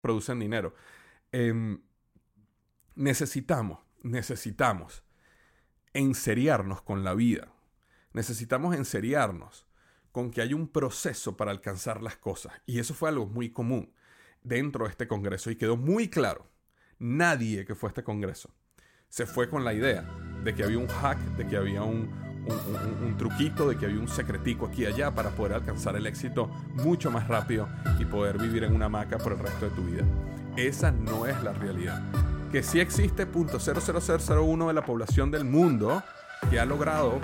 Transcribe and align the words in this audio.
producen 0.00 0.38
dinero. 0.38 0.74
Em, 1.32 1.80
necesitamos, 2.94 3.80
necesitamos 4.02 5.04
enseriarnos 5.92 6.82
con 6.82 7.04
la 7.04 7.14
vida. 7.14 7.52
Necesitamos 8.12 8.74
enseriarnos 8.76 9.66
con 10.12 10.30
que 10.30 10.42
hay 10.42 10.54
un 10.54 10.68
proceso 10.68 11.36
para 11.36 11.50
alcanzar 11.50 12.02
las 12.02 12.16
cosas. 12.16 12.52
Y 12.66 12.78
eso 12.78 12.94
fue 12.94 13.08
algo 13.08 13.26
muy 13.26 13.50
común 13.50 13.92
dentro 14.42 14.84
de 14.84 14.90
este 14.90 15.06
Congreso 15.06 15.50
y 15.50 15.56
quedó 15.56 15.76
muy 15.76 16.08
claro. 16.08 16.50
Nadie 16.98 17.64
que 17.64 17.74
fue 17.74 17.88
a 17.88 17.90
este 17.90 18.04
Congreso 18.04 18.52
se 19.08 19.26
fue 19.26 19.48
con 19.48 19.64
la 19.64 19.74
idea 19.74 20.02
de 20.44 20.54
que 20.54 20.62
había 20.62 20.78
un 20.78 20.86
hack, 20.86 21.18
de 21.36 21.46
que 21.46 21.56
había 21.56 21.82
un, 21.82 22.29
un, 22.46 23.16
truquito, 23.16 23.68
de 23.68 23.76
que 23.76 23.86
había 23.86 24.00
un 24.00 24.08
secretico 24.08 24.66
aquí 24.66 24.82
y 24.82 24.86
allá 24.86 25.14
para 25.14 25.30
poder 25.30 25.54
alcanzar 25.54 25.96
el 25.96 26.06
éxito 26.06 26.50
mucho 26.74 27.10
más 27.10 27.28
rápido 27.28 27.68
y 27.98 28.04
poder 28.04 28.38
vivir 28.38 28.64
en 28.64 28.74
una 28.74 28.86
hamaca 28.86 29.18
por 29.18 29.32
el 29.32 29.38
resto 29.38 29.66
de 29.66 29.70
tu 29.72 29.82
vida. 29.84 30.04
Esa 30.56 30.90
no 30.90 31.26
es 31.26 31.42
la 31.42 31.52
realidad. 31.52 32.02
Que 32.50 32.62
sí 32.62 32.80
existe 32.80 33.30
.00001 33.30 34.66
de 34.66 34.72
la 34.72 34.84
población 34.84 35.30
del 35.30 35.44
mundo 35.44 36.02
que 36.50 36.58
ha 36.58 36.64
logrado 36.64 37.20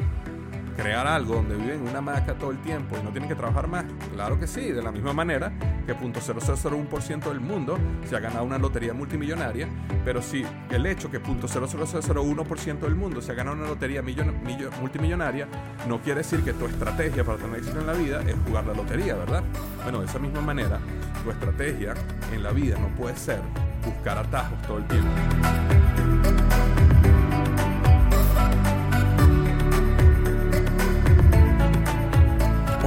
crear 0.76 1.06
algo 1.06 1.36
donde 1.36 1.56
viven 1.56 1.80
en 1.80 1.88
una 1.88 1.98
hamaca 1.98 2.34
todo 2.34 2.50
el 2.50 2.58
tiempo 2.58 2.96
y 3.00 3.02
no 3.02 3.10
tienen 3.10 3.28
que 3.28 3.34
trabajar 3.34 3.66
más? 3.66 3.84
Claro 4.12 4.38
que 4.38 4.46
sí, 4.46 4.70
de 4.72 4.82
la 4.82 4.92
misma 4.92 5.12
manera 5.12 5.52
que 5.86 5.96
.0001% 5.96 7.24
del 7.28 7.40
mundo 7.40 7.78
se 8.08 8.16
ha 8.16 8.20
ganado 8.20 8.44
una 8.44 8.58
lotería 8.58 8.92
multimillonaria, 8.92 9.68
pero 10.04 10.20
si 10.22 10.44
el 10.70 10.86
hecho 10.86 11.10
que 11.10 11.22
.00001% 11.22 12.80
del 12.80 12.94
mundo 12.94 13.22
se 13.22 13.32
ha 13.32 13.34
ganado 13.34 13.56
una 13.56 13.66
lotería 13.66 14.02
multimillonaria 14.02 15.48
no 15.88 16.00
quiere 16.00 16.18
decir 16.18 16.42
que 16.42 16.52
tu 16.52 16.66
estrategia 16.66 17.24
para 17.24 17.38
tener 17.38 17.58
éxito 17.58 17.80
en 17.80 17.86
la 17.86 17.92
vida 17.92 18.22
es 18.22 18.36
jugar 18.46 18.66
la 18.66 18.74
lotería, 18.74 19.14
¿verdad? 19.14 19.42
Bueno, 19.82 20.00
de 20.00 20.06
esa 20.06 20.18
misma 20.18 20.40
manera, 20.40 20.78
tu 21.24 21.30
estrategia 21.30 21.94
en 22.32 22.42
la 22.42 22.50
vida 22.50 22.78
no 22.78 22.88
puede 22.88 23.16
ser 23.16 23.40
buscar 23.84 24.18
atajos 24.18 24.60
todo 24.62 24.78
el 24.78 24.86
tiempo. 24.86 25.10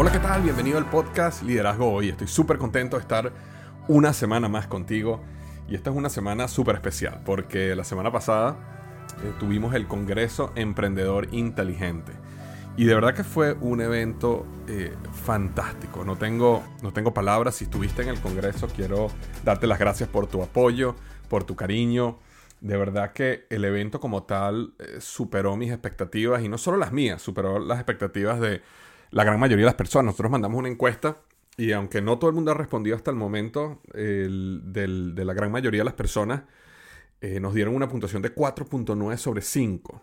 Hola, 0.01 0.13
¿qué 0.13 0.19
tal? 0.19 0.43
Bienvenido 0.43 0.77
al 0.77 0.89
podcast 0.89 1.43
Liderazgo 1.43 1.91
Hoy. 1.91 2.07
Estoy 2.07 2.27
súper 2.27 2.57
contento 2.57 2.95
de 2.95 3.01
estar 3.01 3.33
una 3.89 4.13
semana 4.13 4.47
más 4.47 4.65
contigo. 4.65 5.19
Y 5.67 5.75
esta 5.75 5.89
es 5.89 5.95
una 5.97 6.07
semana 6.07 6.47
súper 6.47 6.75
especial 6.75 7.21
porque 7.25 7.75
la 7.75 7.83
semana 7.83 8.09
pasada 8.09 8.55
eh, 9.21 9.33
tuvimos 9.39 9.75
el 9.75 9.87
Congreso 9.87 10.53
Emprendedor 10.55 11.27
Inteligente. 11.33 12.13
Y 12.77 12.85
de 12.85 12.95
verdad 12.95 13.13
que 13.13 13.25
fue 13.25 13.57
un 13.59 13.81
evento 13.81 14.45
eh, 14.69 14.95
fantástico. 15.11 16.05
No 16.05 16.15
tengo, 16.15 16.63
no 16.81 16.93
tengo 16.93 17.13
palabras. 17.13 17.55
Si 17.55 17.65
estuviste 17.65 18.01
en 18.01 18.07
el 18.07 18.21
Congreso, 18.21 18.69
quiero 18.73 19.09
darte 19.43 19.67
las 19.67 19.79
gracias 19.79 20.07
por 20.07 20.27
tu 20.27 20.41
apoyo, 20.41 20.95
por 21.27 21.43
tu 21.43 21.57
cariño. 21.57 22.19
De 22.61 22.77
verdad 22.77 23.11
que 23.11 23.47
el 23.49 23.65
evento 23.65 23.99
como 23.99 24.23
tal 24.23 24.75
eh, 24.79 25.01
superó 25.01 25.57
mis 25.57 25.71
expectativas 25.71 26.41
y 26.41 26.47
no 26.47 26.57
solo 26.57 26.77
las 26.77 26.93
mías, 26.93 27.21
superó 27.21 27.59
las 27.59 27.79
expectativas 27.79 28.39
de 28.39 28.61
la 29.11 29.23
gran 29.23 29.39
mayoría 29.39 29.65
de 29.65 29.69
las 29.69 29.75
personas. 29.75 30.05
Nosotros 30.07 30.31
mandamos 30.31 30.57
una 30.57 30.69
encuesta 30.69 31.21
y 31.57 31.71
aunque 31.73 32.01
no 32.01 32.19
todo 32.19 32.29
el 32.29 32.35
mundo 32.35 32.51
ha 32.51 32.55
respondido 32.55 32.95
hasta 32.95 33.11
el 33.11 33.17
momento, 33.17 33.81
de 33.93 35.23
la 35.25 35.33
gran 35.33 35.51
mayoría 35.51 35.81
de 35.81 35.85
las 35.85 35.93
personas 35.93 36.43
eh, 37.21 37.39
nos 37.41 37.53
dieron 37.53 37.75
una 37.75 37.89
puntuación 37.89 38.21
de 38.21 38.33
4.9 38.33 39.17
sobre 39.17 39.41
5. 39.41 40.01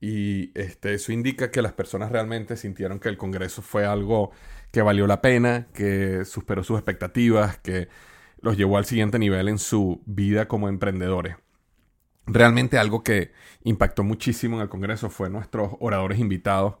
Y 0.00 0.58
este, 0.58 0.94
eso 0.94 1.12
indica 1.12 1.50
que 1.50 1.62
las 1.62 1.74
personas 1.74 2.10
realmente 2.10 2.56
sintieron 2.56 2.98
que 2.98 3.08
el 3.08 3.18
Congreso 3.18 3.62
fue 3.62 3.86
algo 3.86 4.32
que 4.72 4.82
valió 4.82 5.06
la 5.06 5.20
pena, 5.20 5.68
que 5.74 6.24
superó 6.24 6.64
sus 6.64 6.78
expectativas, 6.78 7.58
que 7.58 7.88
los 8.40 8.56
llevó 8.56 8.78
al 8.78 8.86
siguiente 8.86 9.18
nivel 9.18 9.48
en 9.48 9.58
su 9.58 10.02
vida 10.06 10.48
como 10.48 10.68
emprendedores. 10.68 11.36
Realmente 12.26 12.78
algo 12.78 13.04
que 13.04 13.32
impactó 13.62 14.02
muchísimo 14.02 14.56
en 14.56 14.62
el 14.62 14.68
Congreso 14.68 15.10
fue 15.10 15.30
nuestros 15.30 15.72
oradores 15.80 16.18
invitados 16.18 16.76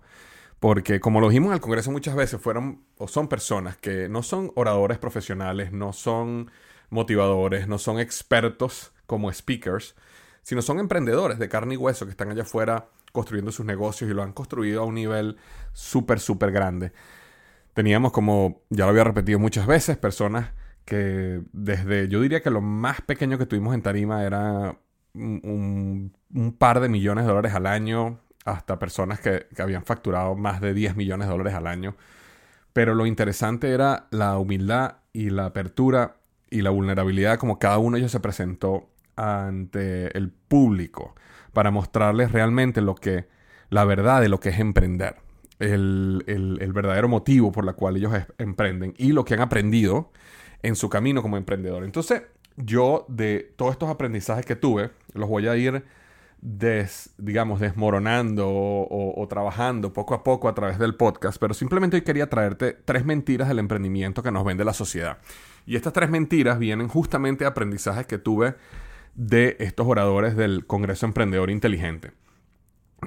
porque 0.60 1.00
como 1.00 1.20
lo 1.20 1.30
dijimos 1.30 1.48
en 1.48 1.54
el 1.54 1.60
Congreso 1.60 1.90
muchas 1.90 2.14
veces, 2.14 2.40
fueron 2.40 2.84
o 2.98 3.08
son 3.08 3.28
personas 3.28 3.78
que 3.78 4.08
no 4.08 4.22
son 4.22 4.52
oradores 4.54 4.98
profesionales, 4.98 5.72
no 5.72 5.94
son 5.94 6.50
motivadores, 6.90 7.66
no 7.66 7.78
son 7.78 7.98
expertos 7.98 8.92
como 9.06 9.32
speakers, 9.32 9.96
sino 10.42 10.60
son 10.60 10.78
emprendedores 10.78 11.38
de 11.38 11.48
carne 11.48 11.74
y 11.74 11.76
hueso 11.78 12.04
que 12.04 12.10
están 12.10 12.30
allá 12.30 12.42
afuera 12.42 12.88
construyendo 13.12 13.52
sus 13.52 13.64
negocios 13.64 14.10
y 14.10 14.14
lo 14.14 14.22
han 14.22 14.32
construido 14.32 14.82
a 14.82 14.84
un 14.84 14.94
nivel 14.94 15.38
súper, 15.72 16.20
súper 16.20 16.52
grande. 16.52 16.92
Teníamos, 17.74 18.12
como 18.12 18.62
ya 18.68 18.84
lo 18.84 18.90
había 18.90 19.04
repetido 19.04 19.38
muchas 19.38 19.66
veces, 19.66 19.96
personas 19.96 20.52
que 20.84 21.42
desde, 21.52 22.08
yo 22.08 22.20
diría 22.20 22.42
que 22.42 22.50
lo 22.50 22.60
más 22.60 23.00
pequeño 23.00 23.38
que 23.38 23.46
tuvimos 23.46 23.74
en 23.74 23.82
Tarima 23.82 24.24
era 24.24 24.78
un, 25.14 26.12
un 26.34 26.52
par 26.52 26.80
de 26.80 26.88
millones 26.88 27.24
de 27.24 27.30
dólares 27.30 27.54
al 27.54 27.66
año, 27.66 28.20
hasta 28.44 28.78
personas 28.78 29.20
que, 29.20 29.46
habían 29.58 29.84
facturado 29.84 30.34
más 30.34 30.60
de 30.60 30.74
10 30.74 30.96
millones 30.96 31.28
de 31.28 31.32
dólares 31.32 31.54
al 31.54 31.66
año. 31.66 31.96
Pero 32.72 32.94
lo 32.94 33.06
interesante 33.06 33.72
era 33.72 34.06
la 34.10 34.38
humildad 34.38 34.96
y 35.12 35.30
la 35.30 35.46
apertura 35.46 36.16
y 36.50 36.62
la 36.62 36.70
vulnerabilidad 36.70 37.38
como 37.38 37.58
cada 37.58 37.78
uno 37.78 37.96
de 37.96 38.00
ellos 38.00 38.12
se 38.12 38.20
presentó 38.20 38.88
ante 39.16 40.16
el 40.16 40.30
público 40.30 41.14
para 41.52 41.70
mostrarles 41.70 42.32
realmente 42.32 42.80
lo 42.80 42.94
que, 42.94 43.26
la 43.70 43.84
verdad 43.84 44.20
de 44.20 44.28
lo 44.28 44.40
que 44.40 44.50
es 44.50 44.58
emprender. 44.58 45.16
El, 45.58 46.24
el 46.26 46.72
verdadero 46.72 47.06
motivo 47.06 47.52
por 47.52 47.66
la 47.66 47.74
cual 47.74 47.96
ellos 47.96 48.14
emprenden 48.38 48.94
y 48.96 49.12
lo 49.12 49.26
que 49.26 49.34
han 49.34 49.40
aprendido 49.40 50.10
en 50.62 50.74
su 50.74 50.88
camino 50.88 51.20
como 51.20 51.36
emprendedor. 51.36 51.84
Entonces, 51.84 52.22
yo 52.56 53.04
de 53.08 53.52
todos 53.56 53.72
estos 53.72 53.90
aprendizajes 53.90 54.46
que 54.46 54.56
tuve, 54.56 54.90
los 55.12 55.28
voy 55.28 55.48
a 55.48 55.56
ir 55.56 55.84
digamos, 56.42 57.60
desmoronando 57.60 58.46
o, 58.48 59.26
trabajando 59.28 59.92
poco 59.92 60.14
a 60.14 60.24
poco 60.24 60.48
a 60.48 60.54
través 60.54 60.78
del 60.78 60.94
podcast, 60.94 61.38
pero 61.38 61.52
simplemente 61.52 61.96
hoy 61.96 62.02
quería 62.02 62.30
traerte 62.30 62.72
tres 62.72 63.04
mentiras 63.04 63.48
del 63.48 63.58
emprendimiento 63.58 64.22
que 64.22 64.30
nos 64.30 64.44
vende 64.44 64.64
la 64.64 64.72
sociedad. 64.72 65.18
Y 65.66 65.76
estas 65.76 65.92
tres 65.92 66.08
mentiras 66.08 66.58
vienen 66.58 66.88
justamente 66.88 67.44
de 67.44 67.48
aprendizajes 67.48 68.06
que 68.06 68.18
tuve 68.18 68.54
de 69.14 69.56
estos 69.60 69.86
oradores 69.86 70.34
del 70.34 70.66
Congreso 70.66 71.04
Emprendedor 71.04 71.50
Inteligente. 71.50 72.12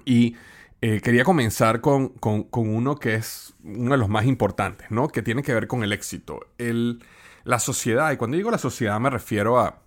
Y 0.05 0.35
eh, 0.81 1.01
quería 1.01 1.23
comenzar 1.23 1.81
con, 1.81 2.09
con, 2.09 2.45
uno 2.53 2.97
que 2.97 3.15
es 3.15 3.55
uno 3.63 3.91
de 3.91 3.97
los 3.97 4.09
más 4.09 4.25
importantes, 4.25 4.91
¿no? 4.91 5.07
Que 5.07 5.21
tiene 5.21 5.41
que 5.41 5.53
ver 5.53 5.67
con 5.67 5.83
el 5.83 5.91
éxito. 5.91 6.41
El, 6.57 7.03
la 7.45 7.59
sociedad, 7.59 8.11
y 8.11 8.17
cuando 8.17 8.37
digo 8.37 8.51
la 8.51 8.57
sociedad 8.57 8.99
me 8.99 9.09
refiero 9.09 9.59
a 9.59 9.82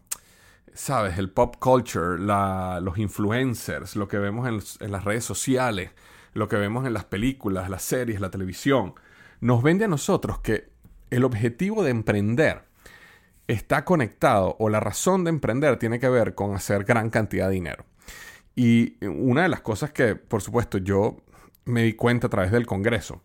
sabes, 0.77 1.19
el 1.19 1.31
pop 1.31 1.57
culture, 1.59 2.19
los 2.19 2.99
influencers, 2.99 3.97
lo 3.97 4.07
que 4.09 4.19
vemos 4.19 4.47
en, 4.81 4.93
las 4.93 5.05
redes 5.05 5.25
sociales, 5.25 5.91
lo 6.35 6.49
que 6.49 6.57
vemos 6.57 6.87
en 6.87 6.93
las 6.93 7.05
películas, 7.05 7.71
las 7.71 7.83
series, 7.83 8.21
la 8.21 8.31
televisión, 8.31 8.95
nos 9.41 9.63
vende 9.63 9.87
a 9.87 9.89
nosotros 9.89 10.39
que 10.41 10.69
el 11.11 11.25
objetivo 11.25 11.83
de 11.83 11.91
emprender 11.91 12.63
está 13.49 13.85
conectado 13.85 14.57
o 14.59 14.69
la 14.69 14.81
razón 14.81 15.25
de 15.25 15.31
emprender 15.31 15.79
tiene 15.79 15.99
que 15.99 16.09
ver 16.09 16.35
con 16.35 16.55
hacer 16.55 16.85
gran 16.85 17.11
cantidad 17.11 17.49
de 17.49 17.55
dinero. 17.55 17.85
Y 18.55 19.05
una 19.07 19.43
de 19.43 19.49
las 19.49 19.61
cosas 19.61 19.93
que, 19.93 20.15
por 20.15 20.43
supuesto, 20.43 20.79
yo 20.79 21.17
me 21.65 21.83
di 21.83 21.95
cuenta 21.95 22.27
a 22.27 22.31
través 22.31 22.51
del 22.51 22.67
Congreso, 22.67 23.23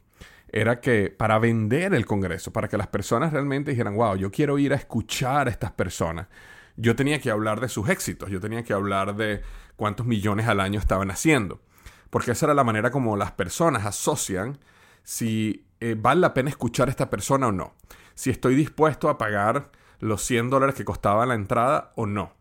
era 0.52 0.82
que 0.82 1.10
para 1.10 1.40
vender 1.40 1.94
el 1.94 2.06
Congreso, 2.06 2.52
para 2.52 2.68
que 2.68 2.78
las 2.78 2.88
personas 2.88 3.32
realmente 3.32 3.72
dijeran, 3.72 3.96
wow, 3.96 4.16
yo 4.16 4.32
quiero 4.32 4.58
ir 4.60 4.74
a 4.74 4.76
escuchar 4.76 5.48
a 5.48 5.52
estas 5.52 5.72
personas, 5.72 6.28
yo 6.78 6.96
tenía 6.96 7.20
que 7.20 7.32
hablar 7.32 7.60
de 7.60 7.70
sus 7.70 7.90
éxitos, 7.90 8.30
yo 8.30 8.40
tenía 8.40 8.64
que 8.64 8.74
hablar 8.74 9.16
de 9.16 9.42
cuántos 9.76 10.06
millones 10.06 10.48
al 10.48 10.60
año 10.60 10.80
estaban 10.80 11.12
haciendo, 11.12 11.62
porque 12.10 12.32
esa 12.32 12.48
era 12.48 12.54
la 12.54 12.64
manera 12.64 12.92
como 12.92 13.18
las 13.18 13.32
personas 13.32 13.86
asocian 13.86 14.60
si 15.04 15.68
eh, 15.80 15.96
vale 15.98 16.22
la 16.22 16.34
pena 16.34 16.50
escuchar 16.50 16.88
a 16.88 16.92
esta 16.92 17.10
persona 17.10 17.48
o 17.48 17.52
no, 17.52 17.74
si 18.14 18.30
estoy 18.30 18.56
dispuesto 18.56 19.10
a 19.10 19.18
pagar 19.18 19.72
los 20.00 20.24
100 20.24 20.50
dólares 20.50 20.76
que 20.76 20.86
costaba 20.86 21.26
la 21.26 21.36
entrada 21.36 21.92
o 21.96 22.06
no. 22.06 22.34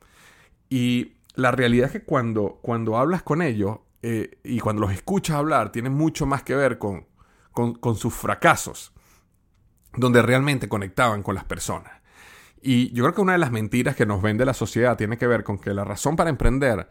Y 0.68 1.16
la 1.34 1.50
realidad 1.50 1.86
es 1.86 1.92
que 1.92 2.04
cuando, 2.04 2.58
cuando 2.62 2.96
hablas 2.96 3.22
con 3.22 3.42
ellos 3.42 3.78
eh, 4.02 4.38
y 4.44 4.60
cuando 4.60 4.82
los 4.82 4.92
escuchas 4.92 5.36
hablar, 5.36 5.72
tiene 5.72 5.90
mucho 5.90 6.26
más 6.26 6.42
que 6.42 6.54
ver 6.54 6.78
con, 6.78 7.06
con 7.52 7.96
sus 7.96 8.14
fracasos, 8.14 8.92
donde 9.94 10.22
realmente 10.22 10.68
conectaban 10.68 11.22
con 11.22 11.34
las 11.34 11.44
personas. 11.44 11.99
Y 12.62 12.92
yo 12.92 13.04
creo 13.04 13.14
que 13.14 13.20
una 13.20 13.32
de 13.32 13.38
las 13.38 13.52
mentiras 13.52 13.96
que 13.96 14.06
nos 14.06 14.22
vende 14.22 14.44
la 14.44 14.54
sociedad 14.54 14.96
tiene 14.96 15.16
que 15.16 15.26
ver 15.26 15.44
con 15.44 15.58
que 15.58 15.72
la 15.72 15.84
razón 15.84 16.16
para 16.16 16.30
emprender 16.30 16.88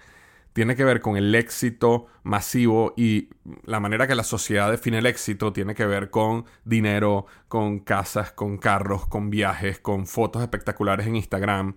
tiene 0.54 0.76
que 0.76 0.84
ver 0.84 1.00
con 1.00 1.16
el 1.16 1.34
éxito 1.36 2.08
masivo 2.24 2.94
y 2.98 3.30
la 3.64 3.80
manera 3.80 4.08
que 4.08 4.16
la 4.16 4.24
sociedad 4.24 4.72
define 4.72 4.98
el 4.98 5.06
éxito 5.06 5.54
tiene 5.54 5.76
que 5.76 5.86
ver 5.86 6.10
con 6.10 6.46
dinero, 6.66 7.28
con 7.48 7.80
casas, 7.80 8.32
con 8.32 8.58
carros, 8.58 9.06
con 9.06 9.30
viajes, 9.30 9.80
con 9.80 10.08
fotos 10.08 10.42
espectaculares 10.42 11.06
en 11.06 11.16
Instagram. 11.16 11.76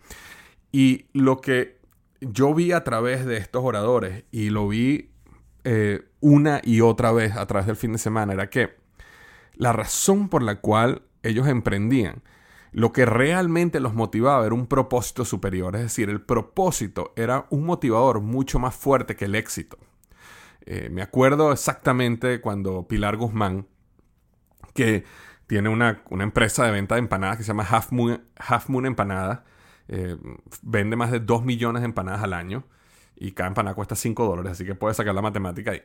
Y 0.73 1.07
lo 1.13 1.41
que 1.41 1.79
yo 2.21 2.55
vi 2.55 2.73
a 2.73 2.83
través 2.83 3.27
de 3.27 3.37
estos 3.37 3.63
oradores 3.63 4.25
y 4.31 4.49
lo 4.51 4.69
vi 4.69 5.11
eh, 5.65 6.09
una 6.21 6.61
y 6.65 6.81
otra 6.81 7.13
vez 7.13 7.37
a 7.37 7.47
través 7.47 7.67
del 7.67 7.77
fin 7.77 7.93
de 7.93 7.99
semana 7.99 8.33
era 8.33 8.49
que 8.49 8.75
la 9.55 9.73
razón 9.73 10.29
por 10.29 10.43
la 10.43 10.57
cual 10.57 11.03
ellos 11.23 11.47
emprendían 11.47 12.23
lo 12.73 12.93
que 12.93 13.05
realmente 13.05 13.81
los 13.81 13.95
motivaba 13.95 14.45
era 14.47 14.55
un 14.55 14.67
propósito 14.67 15.25
superior, 15.25 15.77
es 15.77 15.83
decir, 15.83 16.09
el 16.09 16.23
propósito 16.23 17.13
era 17.17 17.47
un 17.51 17.65
motivador 17.65 18.21
mucho 18.21 18.59
más 18.59 18.75
fuerte 18.75 19.15
que 19.15 19.27
el 19.27 19.35
éxito. 19.35 19.79
Eh, 20.65 20.89
me 20.91 21.03
acuerdo 21.03 21.53
exactamente 21.53 22.41
cuando 22.41 22.87
Pilar 22.89 23.17
Guzmán, 23.17 23.67
que 24.75 25.05
tiene 25.47 25.69
una, 25.69 26.03
empresa 26.11 26.65
de 26.65 26.71
venta 26.71 26.95
de 26.95 27.01
empanadas 27.01 27.37
que 27.37 27.43
se 27.43 27.49
llama 27.49 27.67
Half 27.69 27.93
Moon, 27.93 28.25
Half 28.37 28.69
Moon 28.71 28.87
Empanada, 28.87 29.45
eh, 29.89 30.17
vende 30.63 30.97
más 30.97 31.11
de 31.11 31.21
2 31.21 31.45
millones 31.45 31.83
de 31.83 31.87
empanadas 31.87 32.23
al 32.23 32.33
año 32.33 32.65
y 33.17 33.33
cada 33.33 33.49
empanada 33.49 33.75
cuesta 33.75 33.95
5 33.97 34.25
dólares, 34.25 34.53
así 34.53 34.65
que 34.65 34.75
puedes 34.75 34.97
sacar 34.97 35.15
la 35.15 35.21
matemática 35.21 35.73
ahí. 35.73 35.83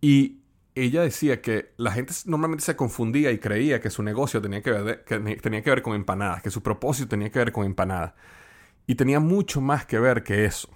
Y 0.00 0.40
ella 0.82 1.02
decía 1.02 1.40
que 1.40 1.72
la 1.76 1.92
gente 1.92 2.12
normalmente 2.26 2.64
se 2.64 2.76
confundía 2.76 3.30
y 3.30 3.38
creía 3.38 3.80
que 3.80 3.90
su 3.90 4.02
negocio 4.02 4.40
tenía 4.40 4.62
que, 4.62 4.70
ver 4.70 5.04
que 5.04 5.18
tenía 5.36 5.62
que 5.62 5.70
ver 5.70 5.82
con 5.82 5.94
empanadas, 5.94 6.42
que 6.42 6.50
su 6.50 6.62
propósito 6.62 7.08
tenía 7.08 7.30
que 7.30 7.38
ver 7.38 7.52
con 7.52 7.64
empanadas. 7.64 8.14
Y 8.86 8.94
tenía 8.94 9.20
mucho 9.20 9.60
más 9.60 9.86
que 9.86 9.98
ver 9.98 10.22
que 10.22 10.44
eso. 10.44 10.68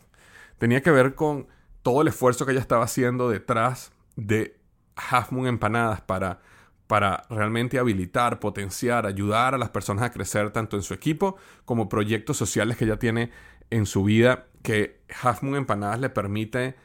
Tenía 0.59 0.83
que 0.83 0.91
ver 0.91 1.15
con 1.15 1.49
todo 1.83 2.03
el 2.03 2.09
esfuerzo 2.09 2.47
que 2.47 2.53
ella 2.53 2.61
estaba 2.61 2.85
haciendo 2.85 3.29
detrás 3.29 3.93
de 4.17 4.57
Half 4.97 5.33
Moon 5.33 5.47
Empanadas 5.47 6.01
para, 6.03 6.41
para 6.87 7.25
realmente 7.31 7.79
habilitar, 7.79 8.39
potenciar, 8.39 9.07
ayudar 9.07 9.55
a 9.55 9.59
las 9.59 9.71
personas 9.71 10.05
a 10.05 10.13
crecer 10.13 10.51
tanto 10.51 10.77
en 10.77 10.83
su 10.83 10.95
equipo 10.95 11.37
como 11.65 11.89
proyectos 11.89 12.37
sociales 12.37 12.77
que 12.77 12.85
ella 12.85 12.99
tiene 12.99 13.31
en 13.71 13.87
su 13.87 14.05
vida 14.05 14.47
que 14.63 15.01
Half 15.23 15.43
Moon 15.43 15.57
Empanadas 15.57 15.99
le 15.99 16.11
permite 16.11 16.77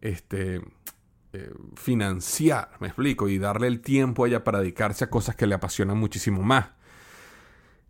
este, 0.00 0.62
eh, 1.38 1.50
financiar, 1.74 2.70
me 2.80 2.86
explico, 2.86 3.28
y 3.28 3.38
darle 3.38 3.66
el 3.66 3.82
tiempo 3.82 4.24
a 4.24 4.28
ella 4.28 4.42
para 4.42 4.60
dedicarse 4.60 5.04
a 5.04 5.10
cosas 5.10 5.36
que 5.36 5.46
le 5.46 5.54
apasionan 5.54 5.98
muchísimo 5.98 6.42
más. 6.42 6.70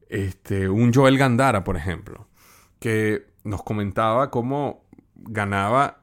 Este, 0.09 0.69
un 0.69 0.93
Joel 0.93 1.17
Gandara, 1.17 1.63
por 1.63 1.77
ejemplo, 1.77 2.27
que 2.81 3.27
nos 3.45 3.63
comentaba 3.63 4.33
cómo 4.33 4.85
ganaba 5.15 6.03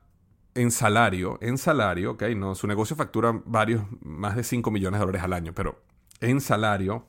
en 0.56 0.72
salario, 0.72 1.38
en 1.42 1.58
salario, 1.58 2.12
ok, 2.12 2.24
no, 2.36 2.56
su 2.56 2.66
negocio 2.68 2.96
factura 2.96 3.42
varios, 3.46 3.84
más 4.02 4.38
de 4.38 4.44
5 4.44 4.72
millones 4.72 5.00
de 5.00 5.06
dólares 5.06 5.24
al 5.24 5.34
año, 5.34 5.54
pero 5.54 5.82
en 6.22 6.40
salario, 6.40 7.08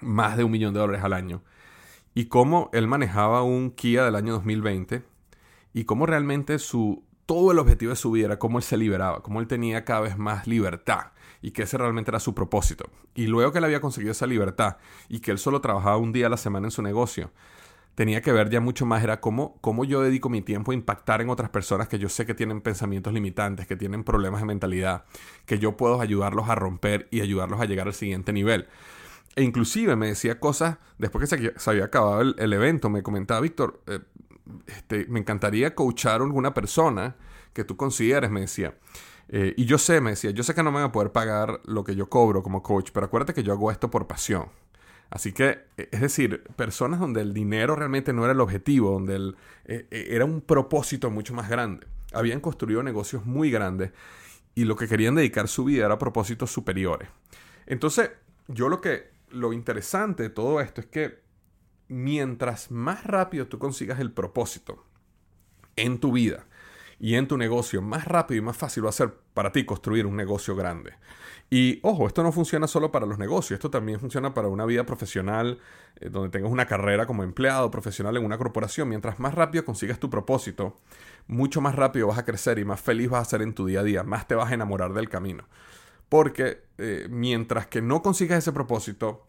más 0.00 0.36
de 0.36 0.42
un 0.42 0.50
millón 0.50 0.74
de 0.74 0.80
dólares 0.80 1.04
al 1.04 1.12
año. 1.12 1.42
Y 2.14 2.26
cómo 2.26 2.70
él 2.72 2.88
manejaba 2.88 3.42
un 3.44 3.70
Kia 3.70 4.04
del 4.04 4.16
año 4.16 4.32
2020 4.32 5.04
y 5.74 5.84
cómo 5.84 6.06
realmente 6.06 6.58
su, 6.58 7.04
todo 7.28 7.52
el 7.52 7.58
objetivo 7.58 7.90
de 7.90 7.96
su 7.96 8.10
vida 8.10 8.24
era 8.24 8.38
cómo 8.38 8.56
él 8.56 8.64
se 8.64 8.78
liberaba, 8.78 9.22
cómo 9.22 9.40
él 9.40 9.46
tenía 9.46 9.84
cada 9.84 10.00
vez 10.00 10.16
más 10.16 10.46
libertad 10.46 11.08
y 11.42 11.50
que 11.50 11.64
ese 11.64 11.76
realmente 11.76 12.10
era 12.10 12.20
su 12.20 12.34
propósito. 12.34 12.88
Y 13.14 13.26
luego 13.26 13.52
que 13.52 13.58
él 13.58 13.64
había 13.64 13.82
conseguido 13.82 14.12
esa 14.12 14.26
libertad 14.26 14.78
y 15.10 15.20
que 15.20 15.30
él 15.30 15.38
solo 15.38 15.60
trabajaba 15.60 15.98
un 15.98 16.10
día 16.10 16.28
a 16.28 16.30
la 16.30 16.38
semana 16.38 16.68
en 16.68 16.70
su 16.70 16.80
negocio, 16.80 17.30
tenía 17.94 18.22
que 18.22 18.32
ver 18.32 18.48
ya 18.48 18.60
mucho 18.60 18.86
más, 18.86 19.04
era 19.04 19.20
cómo, 19.20 19.58
cómo 19.60 19.84
yo 19.84 20.00
dedico 20.00 20.30
mi 20.30 20.40
tiempo 20.40 20.72
a 20.72 20.74
impactar 20.74 21.20
en 21.20 21.28
otras 21.28 21.50
personas 21.50 21.86
que 21.86 21.98
yo 21.98 22.08
sé 22.08 22.24
que 22.24 22.32
tienen 22.32 22.62
pensamientos 22.62 23.12
limitantes, 23.12 23.66
que 23.66 23.76
tienen 23.76 24.04
problemas 24.04 24.40
de 24.40 24.46
mentalidad, 24.46 25.04
que 25.44 25.58
yo 25.58 25.76
puedo 25.76 26.00
ayudarlos 26.00 26.48
a 26.48 26.54
romper 26.54 27.08
y 27.10 27.20
ayudarlos 27.20 27.60
a 27.60 27.66
llegar 27.66 27.88
al 27.88 27.94
siguiente 27.94 28.32
nivel. 28.32 28.68
E 29.36 29.42
inclusive 29.42 29.96
me 29.96 30.06
decía 30.06 30.40
cosas, 30.40 30.78
después 30.96 31.28
que 31.28 31.52
se, 31.54 31.70
había 31.70 31.84
acabado 31.84 32.22
el, 32.22 32.52
evento, 32.54 32.88
me 32.88 33.02
comentaba, 33.02 33.40
Víctor, 33.40 33.82
eh, 33.86 34.00
este, 34.66 35.06
me 35.06 35.20
encantaría 35.20 35.74
coachar 35.74 36.20
a 36.20 36.24
alguna 36.24 36.54
persona 36.54 37.16
que 37.52 37.64
tú 37.64 37.76
consideres, 37.76 38.30
me 38.30 38.40
decía. 38.40 38.74
Eh, 39.28 39.54
y 39.56 39.66
yo 39.66 39.78
sé, 39.78 40.00
me 40.00 40.10
decía, 40.10 40.30
yo 40.30 40.42
sé 40.42 40.54
que 40.54 40.62
no 40.62 40.70
me 40.70 40.76
van 40.76 40.88
a 40.88 40.92
poder 40.92 41.12
pagar 41.12 41.60
lo 41.64 41.84
que 41.84 41.94
yo 41.94 42.08
cobro 42.08 42.42
como 42.42 42.62
coach, 42.62 42.90
pero 42.92 43.06
acuérdate 43.06 43.34
que 43.34 43.42
yo 43.42 43.52
hago 43.52 43.70
esto 43.70 43.90
por 43.90 44.06
pasión. 44.06 44.48
Así 45.10 45.32
que, 45.32 45.58
e, 45.76 45.88
es 45.90 46.00
decir, 46.00 46.44
personas 46.56 47.00
donde 47.00 47.20
el 47.20 47.34
dinero 47.34 47.76
realmente 47.76 48.12
no 48.12 48.24
era 48.24 48.32
el 48.32 48.40
objetivo, 48.40 48.92
donde 48.92 49.34
e, 49.64 49.86
e, 49.90 50.06
era 50.10 50.24
un 50.24 50.40
propósito 50.40 51.10
mucho 51.10 51.34
más 51.34 51.48
grande. 51.48 51.86
Habían 52.12 52.40
construido 52.40 52.82
negocios 52.82 53.26
muy 53.26 53.50
grandes 53.50 53.92
y 54.54 54.64
lo 54.64 54.76
que 54.76 54.88
querían 54.88 55.14
dedicar 55.14 55.48
su 55.48 55.64
vida 55.64 55.84
era 55.84 55.94
a 55.94 55.98
propósitos 55.98 56.50
superiores. 56.50 57.08
Entonces, 57.66 58.10
yo 58.48 58.68
lo 58.68 58.80
que, 58.80 59.10
lo 59.30 59.52
interesante 59.52 60.24
de 60.24 60.30
todo 60.30 60.60
esto 60.60 60.80
es 60.80 60.86
que 60.86 61.27
mientras 61.88 62.70
más 62.70 63.04
rápido 63.04 63.46
tú 63.46 63.58
consigas 63.58 64.00
el 64.00 64.12
propósito 64.12 64.84
en 65.76 65.98
tu 65.98 66.12
vida 66.12 66.46
y 67.00 67.14
en 67.14 67.28
tu 67.28 67.38
negocio, 67.38 67.80
más 67.80 68.04
rápido 68.06 68.38
y 68.38 68.44
más 68.44 68.56
fácil 68.56 68.84
va 68.84 68.88
a 68.88 68.92
ser 68.92 69.14
para 69.32 69.52
ti 69.52 69.64
construir 69.64 70.06
un 70.06 70.16
negocio 70.16 70.56
grande. 70.56 70.94
Y 71.50 71.78
ojo, 71.82 72.06
esto 72.06 72.22
no 72.22 72.32
funciona 72.32 72.66
solo 72.66 72.90
para 72.90 73.06
los 73.06 73.18
negocios, 73.18 73.56
esto 73.56 73.70
también 73.70 74.00
funciona 74.00 74.34
para 74.34 74.48
una 74.48 74.66
vida 74.66 74.84
profesional, 74.84 75.58
eh, 76.00 76.10
donde 76.10 76.28
tengas 76.28 76.52
una 76.52 76.66
carrera 76.66 77.06
como 77.06 77.22
empleado 77.22 77.70
profesional 77.70 78.16
en 78.16 78.24
una 78.24 78.36
corporación. 78.36 78.88
Mientras 78.88 79.18
más 79.18 79.34
rápido 79.34 79.64
consigas 79.64 79.98
tu 79.98 80.10
propósito, 80.10 80.78
mucho 81.26 81.60
más 81.60 81.74
rápido 81.74 82.08
vas 82.08 82.18
a 82.18 82.24
crecer 82.24 82.58
y 82.58 82.64
más 82.64 82.80
feliz 82.80 83.08
vas 83.08 83.26
a 83.26 83.30
ser 83.30 83.42
en 83.42 83.54
tu 83.54 83.64
día 83.66 83.80
a 83.80 83.84
día, 83.84 84.02
más 84.02 84.26
te 84.26 84.34
vas 84.34 84.50
a 84.50 84.54
enamorar 84.54 84.92
del 84.92 85.08
camino. 85.08 85.44
Porque 86.08 86.64
eh, 86.78 87.06
mientras 87.10 87.66
que 87.66 87.80
no 87.80 88.02
consigas 88.02 88.38
ese 88.38 88.52
propósito, 88.52 89.27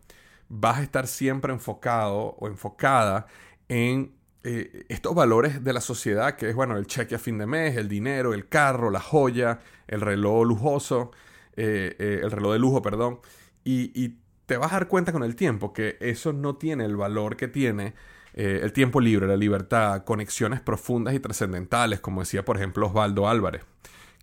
vas 0.50 0.80
a 0.80 0.84
estar 0.84 1.08
siempre 1.08 1.54
enfocado 1.54 2.36
o 2.40 2.48
enfocada 2.48 3.28
en 3.70 4.14
eh, 4.44 4.86
estos 4.90 5.14
valores 5.14 5.64
de 5.64 5.74
la 5.74 5.82
sociedad, 5.82 6.36
que 6.36 6.50
es, 6.50 6.56
bueno, 6.56 6.78
el 6.78 6.88
cheque 6.88 7.16
a 7.16 7.20
fin 7.20 7.38
de 7.38 7.46
mes, 7.46 7.78
el 7.78 7.88
dinero, 7.88 8.34
el 8.34 8.48
carro, 8.48 8.90
la 8.90 9.00
joya, 9.00 9.60
el 9.88 10.02
reloj 10.02 10.46
lujoso, 10.46 11.12
eh, 11.56 11.96
eh, 12.00 12.22
el 12.24 12.32
reloj 12.32 12.54
de 12.54 12.60
lujo, 12.60 12.82
perdón, 12.82 13.20
y, 13.64 14.18
te 14.46 14.58
vas 14.58 14.72
a 14.72 14.78
dar 14.78 14.88
cuenta 14.88 15.12
con 15.12 15.22
el 15.22 15.36
tiempo 15.36 15.74
que 15.74 15.98
eso 16.00 16.34
no 16.34 16.56
tiene 16.56 16.84
el 16.84 16.98
valor 16.98 17.38
que 17.38 17.48
tiene 17.48 17.94
el 18.34 18.74
tiempo 18.74 19.00
libre, 19.00 19.28
la 19.28 19.38
libertad, 19.38 20.04
conexiones 20.06 20.60
profundas 20.60 21.14
y 21.14 21.20
trascendentales, 21.20 22.00
como 22.00 22.22
decía, 22.22 22.44
por 22.44 22.58
ejemplo, 22.58 22.88
Osvaldo 22.88 23.28
Álvarez, 23.28 23.62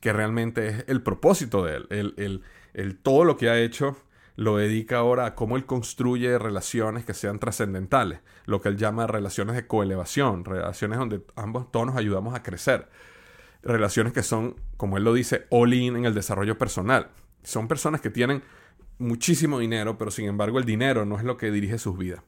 que 0.01 0.13
realmente 0.13 0.67
es 0.67 0.85
el 0.89 1.01
propósito 1.01 1.65
de 1.65 1.77
él, 1.77 1.87
el, 1.91 2.43
el 2.75 2.99
todo 2.99 3.25
lo 3.25 3.37
que 3.37 3.51
ha 3.51 3.59
hecho 3.61 3.97
lo 4.37 4.59
dedica 4.59 4.99
ahora 4.99 5.27
a 5.27 5.35
cómo 5.35 5.57
él 5.57 5.65
construye 5.65 6.39
relaciones 6.39 7.05
que 7.05 7.15
sean 7.15 7.39
trascendentales, 7.39 8.21
lo 8.45 8.61
que 8.61 8.69
él 8.69 8.77
llama 8.77 9.07
relaciones 9.07 9.57
de 9.57 9.67
coelevación, 9.67 10.45
relaciones 10.45 10.99
donde 10.99 11.23
ambos 11.35 11.73
todos 11.73 11.87
nos 11.87 11.97
ayudamos 11.97 12.35
a 12.35 12.43
crecer, 12.43 12.89
relaciones 13.63 14.13
que 14.13 14.23
son, 14.23 14.57
como 14.77 14.99
él 14.99 15.05
lo 15.05 15.15
dice, 15.15 15.47
all 15.51 15.73
in 15.73 15.97
en 15.97 16.05
el 16.05 16.15
desarrollo 16.15 16.59
personal. 16.59 17.09
Son 17.43 17.67
personas 17.67 18.03
que 18.03 18.11
tienen 18.11 18.43
muchísimo 18.99 19.59
dinero, 19.59 19.97
pero 19.97 20.11
sin 20.11 20.27
embargo 20.27 20.59
el 20.59 20.65
dinero 20.65 21.07
no 21.07 21.17
es 21.17 21.25
lo 21.25 21.39
que 21.39 21.51
dirige 21.51 21.79
sus 21.79 21.97
vidas. 21.97 22.23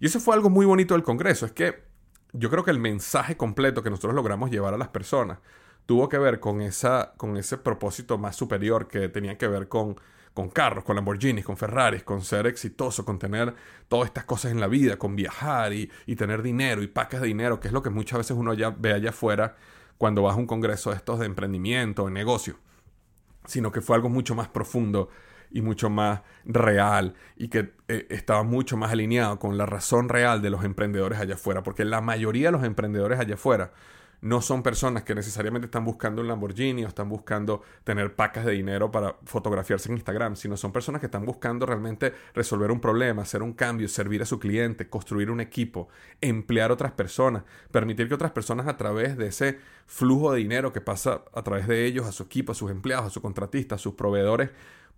Y 0.00 0.06
eso 0.06 0.18
fue 0.18 0.34
algo 0.34 0.50
muy 0.50 0.66
bonito 0.66 0.94
del 0.94 1.04
Congreso, 1.04 1.46
es 1.46 1.52
que 1.52 1.84
yo 2.32 2.50
creo 2.50 2.64
que 2.64 2.70
el 2.72 2.80
mensaje 2.80 3.36
completo 3.36 3.82
que 3.82 3.90
nosotros 3.90 4.14
logramos 4.14 4.50
llevar 4.50 4.74
a 4.74 4.78
las 4.78 4.88
personas 4.88 5.38
tuvo 5.86 6.08
que 6.08 6.18
ver 6.18 6.40
con, 6.40 6.60
esa, 6.60 7.12
con 7.16 7.36
ese 7.36 7.58
propósito 7.58 8.18
más 8.18 8.36
superior 8.36 8.88
que 8.88 9.08
tenía 9.08 9.36
que 9.36 9.48
ver 9.48 9.68
con 9.68 9.96
con 10.34 10.48
carros, 10.48 10.84
con 10.84 10.96
Lamborghinis, 10.96 11.44
con 11.44 11.56
Ferraris, 11.56 12.02
con 12.02 12.22
ser 12.22 12.46
exitoso, 12.46 13.04
con 13.04 13.18
tener 13.18 13.54
todas 13.88 14.06
estas 14.06 14.24
cosas 14.24 14.52
en 14.52 14.60
la 14.60 14.66
vida, 14.66 14.96
con 14.96 15.14
viajar 15.14 15.72
y, 15.72 15.90
tener 16.16 16.42
dinero 16.42 16.82
y 16.82 16.86
pacas 16.86 17.20
de 17.20 17.26
dinero, 17.26 17.60
que 17.60 17.68
es 17.68 17.74
lo 17.74 17.82
que 17.82 17.90
muchas 17.90 18.18
veces 18.18 18.36
uno 18.36 18.54
ve 18.78 18.92
allá 18.92 19.10
afuera 19.10 19.56
cuando 19.98 20.22
vas 20.22 20.34
a 20.34 20.38
un 20.38 20.46
congreso 20.46 20.90
de 20.90 20.96
estos 20.96 21.18
de 21.18 21.26
emprendimiento, 21.26 22.06
de 22.06 22.12
negocio, 22.12 22.56
sino 23.44 23.72
que 23.72 23.80
fue 23.80 23.96
algo 23.96 24.08
mucho 24.08 24.34
más 24.34 24.48
profundo 24.48 25.10
y 25.50 25.60
mucho 25.60 25.90
más 25.90 26.22
real 26.44 27.14
y 27.36 27.48
que 27.48 27.72
eh, 27.88 28.06
estaba 28.08 28.42
mucho 28.42 28.76
más 28.76 28.92
alineado 28.92 29.38
con 29.38 29.58
la 29.58 29.66
razón 29.66 30.08
real 30.08 30.40
de 30.40 30.50
los 30.50 30.64
emprendedores 30.64 31.20
allá 31.20 31.34
afuera, 31.34 31.62
porque 31.62 31.84
la 31.84 32.00
mayoría 32.00 32.48
de 32.48 32.52
los 32.52 32.64
emprendedores 32.64 33.20
allá 33.20 33.34
afuera 33.34 33.72
no 34.22 34.40
son 34.40 34.62
personas 34.62 35.02
que 35.02 35.16
necesariamente 35.16 35.66
están 35.66 35.84
buscando 35.84 36.22
un 36.22 36.28
Lamborghini 36.28 36.84
o 36.84 36.88
están 36.88 37.08
buscando 37.08 37.62
tener 37.82 38.14
pacas 38.14 38.44
de 38.44 38.52
dinero 38.52 38.92
para 38.92 39.16
fotografiarse 39.24 39.88
en 39.88 39.96
Instagram, 39.96 40.36
sino 40.36 40.56
son 40.56 40.72
personas 40.72 41.00
que 41.00 41.06
están 41.06 41.26
buscando 41.26 41.66
realmente 41.66 42.14
resolver 42.32 42.70
un 42.70 42.80
problema, 42.80 43.22
hacer 43.22 43.42
un 43.42 43.52
cambio, 43.52 43.88
servir 43.88 44.22
a 44.22 44.26
su 44.26 44.38
cliente, 44.38 44.88
construir 44.88 45.28
un 45.28 45.40
equipo, 45.40 45.88
emplear 46.20 46.70
otras 46.70 46.92
personas, 46.92 47.42
permitir 47.72 48.06
que 48.06 48.14
otras 48.14 48.30
personas 48.30 48.68
a 48.68 48.76
través 48.76 49.16
de 49.16 49.26
ese 49.26 49.58
flujo 49.86 50.32
de 50.32 50.38
dinero 50.38 50.72
que 50.72 50.80
pasa 50.80 51.24
a 51.34 51.42
través 51.42 51.66
de 51.66 51.84
ellos, 51.84 52.06
a 52.06 52.12
su 52.12 52.22
equipo, 52.22 52.52
a 52.52 52.54
sus 52.54 52.70
empleados, 52.70 53.06
a 53.06 53.10
sus 53.10 53.22
contratistas, 53.22 53.80
a 53.80 53.82
sus 53.82 53.94
proveedores, 53.94 54.50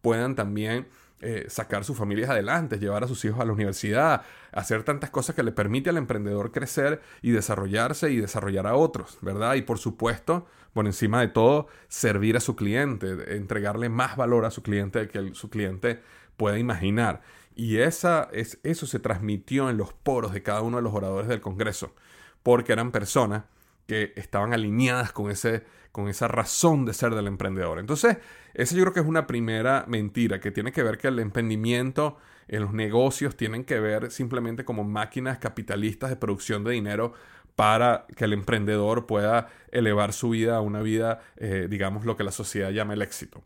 puedan 0.03 0.35
también 0.35 0.87
eh, 1.21 1.47
sacar 1.49 1.85
sus 1.85 1.97
familias 1.97 2.31
adelante, 2.31 2.79
llevar 2.79 3.05
a 3.05 3.09
sus 3.09 3.25
hijos 3.25 3.41
a 3.41 3.45
la 3.45 3.53
universidad, 3.53 4.23
hacer 4.53 4.83
tantas 4.83 5.11
cosas 5.11 5.35
que 5.35 5.43
le 5.43 5.53
permite 5.53 5.91
al 5.91 5.97
emprendedor 5.97 6.53
crecer 6.53 7.01
y 7.23 7.31
desarrollarse 7.31 8.11
y 8.11 8.17
desarrollar 8.17 8.67
a 8.67 8.75
otros, 8.75 9.19
¿verdad? 9.23 9.55
Y 9.55 9.63
por 9.63 9.79
supuesto, 9.79 10.47
por 10.75 10.87
encima 10.87 11.21
de 11.21 11.29
todo, 11.29 11.69
servir 11.89 12.37
a 12.37 12.41
su 12.41 12.57
cliente, 12.57 13.37
entregarle 13.37 13.89
más 13.89 14.17
valor 14.17 14.45
a 14.45 14.51
su 14.51 14.63
cliente 14.63 15.09
que 15.09 15.35
su 15.35 15.49
cliente 15.49 16.03
pueda 16.37 16.59
imaginar. 16.59 17.23
Y 17.55 17.79
esa, 17.79 18.29
es, 18.33 18.59
eso 18.63 18.87
se 18.87 18.99
transmitió 18.99 19.71
en 19.71 19.77
los 19.77 19.93
poros 19.93 20.33
de 20.33 20.43
cada 20.43 20.63
uno 20.63 20.77
de 20.79 20.83
los 20.83 20.93
oradores 20.93 21.29
del 21.29 21.41
Congreso, 21.41 21.95
porque 22.43 22.73
eran 22.73 22.91
personas 22.91 23.45
que 23.87 24.13
estaban 24.17 24.53
alineadas 24.53 25.13
con, 25.13 25.31
ese, 25.31 25.65
con 25.93 26.09
esa 26.09 26.29
razón 26.29 26.85
de 26.85 26.95
ser 26.95 27.15
del 27.15 27.27
emprendedor. 27.27 27.79
Entonces, 27.79 28.19
esa 28.55 28.75
yo 28.75 28.83
creo 28.83 28.93
que 28.93 29.01
es 29.01 29.07
una 29.07 29.27
primera 29.27 29.85
mentira 29.89 30.41
que 30.41 30.51
tiene 30.51 30.73
que 30.73 30.83
ver 30.83 30.99
que 30.99 31.09
el 31.09 31.19
emprendimiento 31.19 32.17
en 32.49 32.63
los 32.63 32.73
negocios 32.73 33.37
tienen 33.37 33.65
que 33.65 33.81
ver 33.81 34.11
simplemente 34.11 34.65
como 34.65 34.85
máquinas 34.85 35.39
capitalistas 35.39 36.11
de 36.11 36.17
producción 36.17 36.65
de 36.65 36.73
dinero 36.73 37.15
para 37.57 38.07
que 38.17 38.25
el 38.25 38.33
emprendedor 38.33 39.07
pueda 39.07 39.49
elevar 39.71 40.13
su 40.13 40.31
vida 40.31 40.57
a 40.57 40.61
una 40.61 40.81
vida, 40.81 41.21
eh, 41.37 41.69
digamos, 41.71 42.05
lo 42.05 42.17
que 42.17 42.25
la 42.25 42.33
sociedad 42.33 42.71
llama 42.71 42.95
el 42.95 43.03
éxito. 43.03 43.43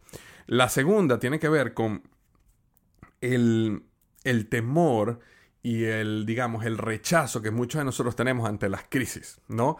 La 0.47 0.69
segunda 0.69 1.19
tiene 1.19 1.39
que 1.39 1.49
ver 1.49 1.75
con 1.75 2.03
el, 3.21 3.83
el 4.25 4.49
temor 4.49 5.21
y 5.63 5.85
el, 5.85 6.25
digamos, 6.25 6.65
el 6.65 6.79
rechazo 6.79 7.43
que 7.43 7.51
muchos 7.51 7.81
de 7.81 7.85
nosotros 7.85 8.17
tenemos 8.17 8.49
ante 8.49 8.69
las 8.69 8.85
crisis, 8.89 9.41
¿no? 9.49 9.77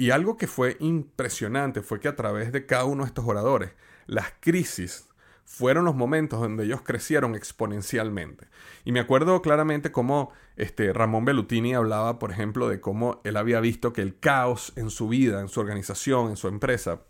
Y 0.00 0.12
algo 0.12 0.38
que 0.38 0.46
fue 0.46 0.78
impresionante 0.80 1.82
fue 1.82 2.00
que 2.00 2.08
a 2.08 2.16
través 2.16 2.52
de 2.52 2.64
cada 2.64 2.86
uno 2.86 3.02
de 3.02 3.08
estos 3.08 3.26
oradores, 3.26 3.72
las 4.06 4.32
crisis 4.40 5.10
fueron 5.44 5.84
los 5.84 5.94
momentos 5.94 6.40
donde 6.40 6.64
ellos 6.64 6.80
crecieron 6.80 7.34
exponencialmente. 7.34 8.48
Y 8.86 8.92
me 8.92 9.00
acuerdo 9.00 9.42
claramente 9.42 9.92
cómo 9.92 10.32
este, 10.56 10.94
Ramón 10.94 11.26
Bellutini 11.26 11.74
hablaba, 11.74 12.18
por 12.18 12.30
ejemplo, 12.32 12.70
de 12.70 12.80
cómo 12.80 13.20
él 13.24 13.36
había 13.36 13.60
visto 13.60 13.92
que 13.92 14.00
el 14.00 14.18
caos 14.18 14.72
en 14.76 14.88
su 14.88 15.06
vida, 15.06 15.42
en 15.42 15.48
su 15.48 15.60
organización, 15.60 16.30
en 16.30 16.38
su 16.38 16.48
empresa, 16.48 17.02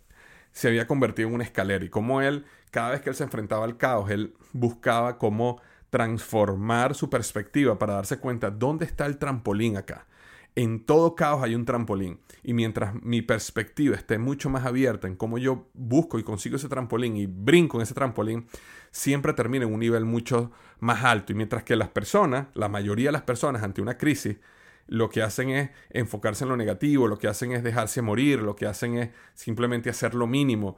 se 0.51 0.67
había 0.67 0.85
convertido 0.85 1.29
en 1.29 1.35
una 1.35 1.45
escalera 1.45 1.85
y 1.85 1.89
cómo 1.89 2.19
él, 2.21 2.43
cada 2.71 2.89
vez 2.89 2.99
que 2.99 3.09
él 3.09 3.15
se 3.15 3.23
enfrentaba 3.23 3.63
al 3.63 3.77
caos, 3.77 4.11
él 4.11 4.35
buscaba 4.51 5.17
cómo 5.17 5.61
transformar 5.89 6.93
su 6.93 7.09
perspectiva 7.09 7.79
para 7.79 7.93
darse 7.93 8.17
cuenta 8.17 8.51
dónde 8.51 8.83
está 8.83 9.05
el 9.05 9.17
trampolín 9.17 9.77
acá. 9.77 10.07
En 10.55 10.85
todo 10.85 11.15
caos 11.15 11.43
hay 11.43 11.55
un 11.55 11.65
trampolín. 11.65 12.19
Y 12.43 12.53
mientras 12.53 12.93
mi 13.01 13.21
perspectiva 13.21 13.95
esté 13.95 14.17
mucho 14.17 14.49
más 14.49 14.65
abierta 14.65 15.07
en 15.07 15.15
cómo 15.15 15.37
yo 15.37 15.69
busco 15.73 16.19
y 16.19 16.23
consigo 16.23 16.57
ese 16.57 16.67
trampolín 16.67 17.15
y 17.15 17.25
brinco 17.25 17.77
en 17.77 17.83
ese 17.83 17.93
trampolín, 17.93 18.47
siempre 18.91 19.33
termina 19.33 19.65
en 19.65 19.73
un 19.73 19.79
nivel 19.79 20.05
mucho 20.05 20.51
más 20.79 21.03
alto. 21.03 21.31
Y 21.31 21.35
mientras 21.35 21.63
que 21.63 21.75
las 21.75 21.89
personas, 21.89 22.47
la 22.53 22.67
mayoría 22.67 23.07
de 23.07 23.13
las 23.13 23.21
personas 23.21 23.63
ante 23.63 23.81
una 23.81 23.97
crisis, 23.97 24.37
lo 24.87 25.09
que 25.09 25.21
hacen 25.21 25.49
es 25.51 25.69
enfocarse 25.89 26.43
en 26.43 26.49
lo 26.49 26.57
negativo, 26.57 27.07
lo 27.07 27.17
que 27.17 27.29
hacen 27.29 27.53
es 27.53 27.63
dejarse 27.63 28.01
morir, 28.01 28.41
lo 28.41 28.55
que 28.55 28.65
hacen 28.65 28.97
es 28.97 29.09
simplemente 29.33 29.89
hacer 29.89 30.15
lo 30.15 30.27
mínimo 30.27 30.77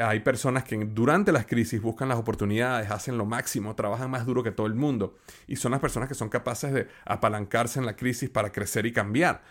hay 0.00 0.20
personas 0.20 0.64
que 0.64 0.76
durante 0.76 1.32
las 1.32 1.46
crisis 1.46 1.80
buscan 1.80 2.08
las 2.08 2.18
oportunidades, 2.18 2.90
hacen 2.90 3.18
lo 3.18 3.26
máximo, 3.26 3.74
trabajan 3.74 4.10
más 4.10 4.26
duro 4.26 4.42
que 4.42 4.50
todo 4.50 4.66
el 4.66 4.74
mundo 4.74 5.16
y 5.46 5.56
son 5.56 5.72
las 5.72 5.80
personas 5.80 6.08
que 6.08 6.14
son 6.14 6.28
capaces 6.28 6.72
de 6.72 6.88
apalancarse 7.04 7.78
en 7.78 7.86
la 7.86 7.96
crisis 7.96 8.30
para 8.30 8.50
crecer 8.50 8.86
y 8.86 8.92
cambiar. 8.92 9.42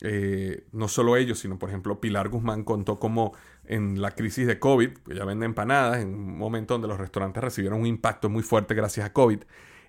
Eh, 0.00 0.66
no 0.72 0.88
solo 0.88 1.16
ellos, 1.16 1.38
sino 1.38 1.58
por 1.58 1.68
ejemplo 1.68 2.00
Pilar 2.00 2.28
Guzmán 2.28 2.64
contó 2.64 2.98
cómo 2.98 3.32
en 3.64 4.02
la 4.02 4.10
crisis 4.10 4.46
de 4.46 4.58
COVID, 4.58 4.90
que 4.90 5.12
ella 5.12 5.24
vende 5.24 5.46
empanadas, 5.46 6.00
en 6.02 6.14
un 6.14 6.36
momento 6.36 6.74
donde 6.74 6.88
los 6.88 6.98
restaurantes 6.98 7.42
recibieron 7.42 7.80
un 7.80 7.86
impacto 7.86 8.28
muy 8.28 8.42
fuerte 8.42 8.74
gracias 8.74 9.06
a 9.06 9.12
COVID, 9.12 9.40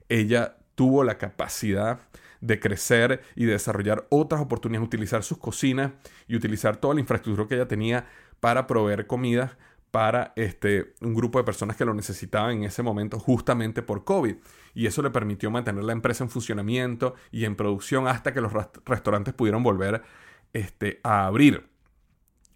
ella 0.07 0.57
tuvo 0.75 1.03
la 1.03 1.17
capacidad 1.17 1.99
de 2.41 2.59
crecer 2.59 3.21
y 3.35 3.45
de 3.45 3.53
desarrollar 3.53 4.05
otras 4.09 4.41
oportunidades, 4.41 4.85
utilizar 4.85 5.23
sus 5.23 5.39
cocinas 5.39 5.91
y 6.27 6.35
utilizar 6.35 6.77
toda 6.77 6.93
la 6.93 6.99
infraestructura 6.99 7.47
que 7.47 7.55
ella 7.55 7.67
tenía 7.67 8.07
para 8.39 8.67
proveer 8.67 9.07
comida 9.07 9.57
para 9.95 10.33
este, 10.35 10.93
un 10.99 11.13
grupo 11.13 11.39
de 11.39 11.45
personas 11.45 11.77
que 11.77 11.85
lo 11.85 11.93
necesitaban 11.93 12.57
en 12.57 12.63
ese 12.65 12.83
momento 12.83 13.17
justamente 13.17 13.81
por 13.81 14.03
COVID. 14.03 14.35
Y 14.73 14.87
eso 14.87 15.01
le 15.01 15.09
permitió 15.09 15.49
mantener 15.49 15.85
la 15.85 15.93
empresa 15.93 16.25
en 16.25 16.29
funcionamiento 16.29 17.15
y 17.31 17.45
en 17.45 17.55
producción 17.55 18.05
hasta 18.05 18.33
que 18.33 18.41
los 18.41 18.51
restaurantes 18.83 19.33
pudieron 19.33 19.63
volver 19.63 20.03
este, 20.51 20.99
a 21.01 21.27
abrir. 21.27 21.69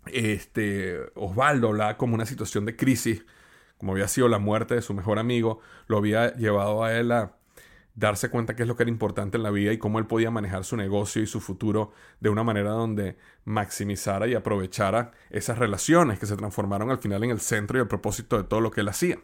Este, 0.07 0.99
Osvaldo 1.15 1.69
hablaba 1.69 1.95
como 1.95 2.13
una 2.13 2.25
situación 2.25 2.65
de 2.65 2.75
crisis, 2.75 3.25
como 3.77 3.93
había 3.93 4.09
sido 4.09 4.27
la 4.27 4.39
muerte 4.39 4.75
de 4.75 4.81
su 4.81 4.93
mejor 4.93 5.17
amigo, 5.17 5.61
lo 5.87 5.97
había 5.97 6.35
llevado 6.35 6.83
a 6.83 6.93
él 6.93 7.09
a 7.13 7.37
darse 7.99 8.29
cuenta 8.29 8.55
qué 8.55 8.63
es 8.63 8.67
lo 8.67 8.77
que 8.77 8.83
era 8.83 8.89
importante 8.89 9.35
en 9.35 9.43
la 9.43 9.51
vida 9.51 9.73
y 9.73 9.77
cómo 9.77 9.99
él 9.99 10.07
podía 10.07 10.31
manejar 10.31 10.63
su 10.63 10.77
negocio 10.77 11.21
y 11.21 11.27
su 11.27 11.41
futuro 11.41 11.91
de 12.21 12.29
una 12.29 12.43
manera 12.43 12.71
donde 12.71 13.17
maximizara 13.43 14.25
y 14.27 14.35
aprovechara 14.35 15.11
esas 15.29 15.57
relaciones 15.57 16.17
que 16.17 16.25
se 16.25 16.37
transformaron 16.37 16.91
al 16.91 16.99
final 16.99 17.25
en 17.25 17.31
el 17.31 17.41
centro 17.41 17.77
y 17.77 17.81
el 17.81 17.87
propósito 17.87 18.37
de 18.37 18.45
todo 18.45 18.61
lo 18.61 18.71
que 18.71 18.81
él 18.81 18.87
hacía. 18.87 19.19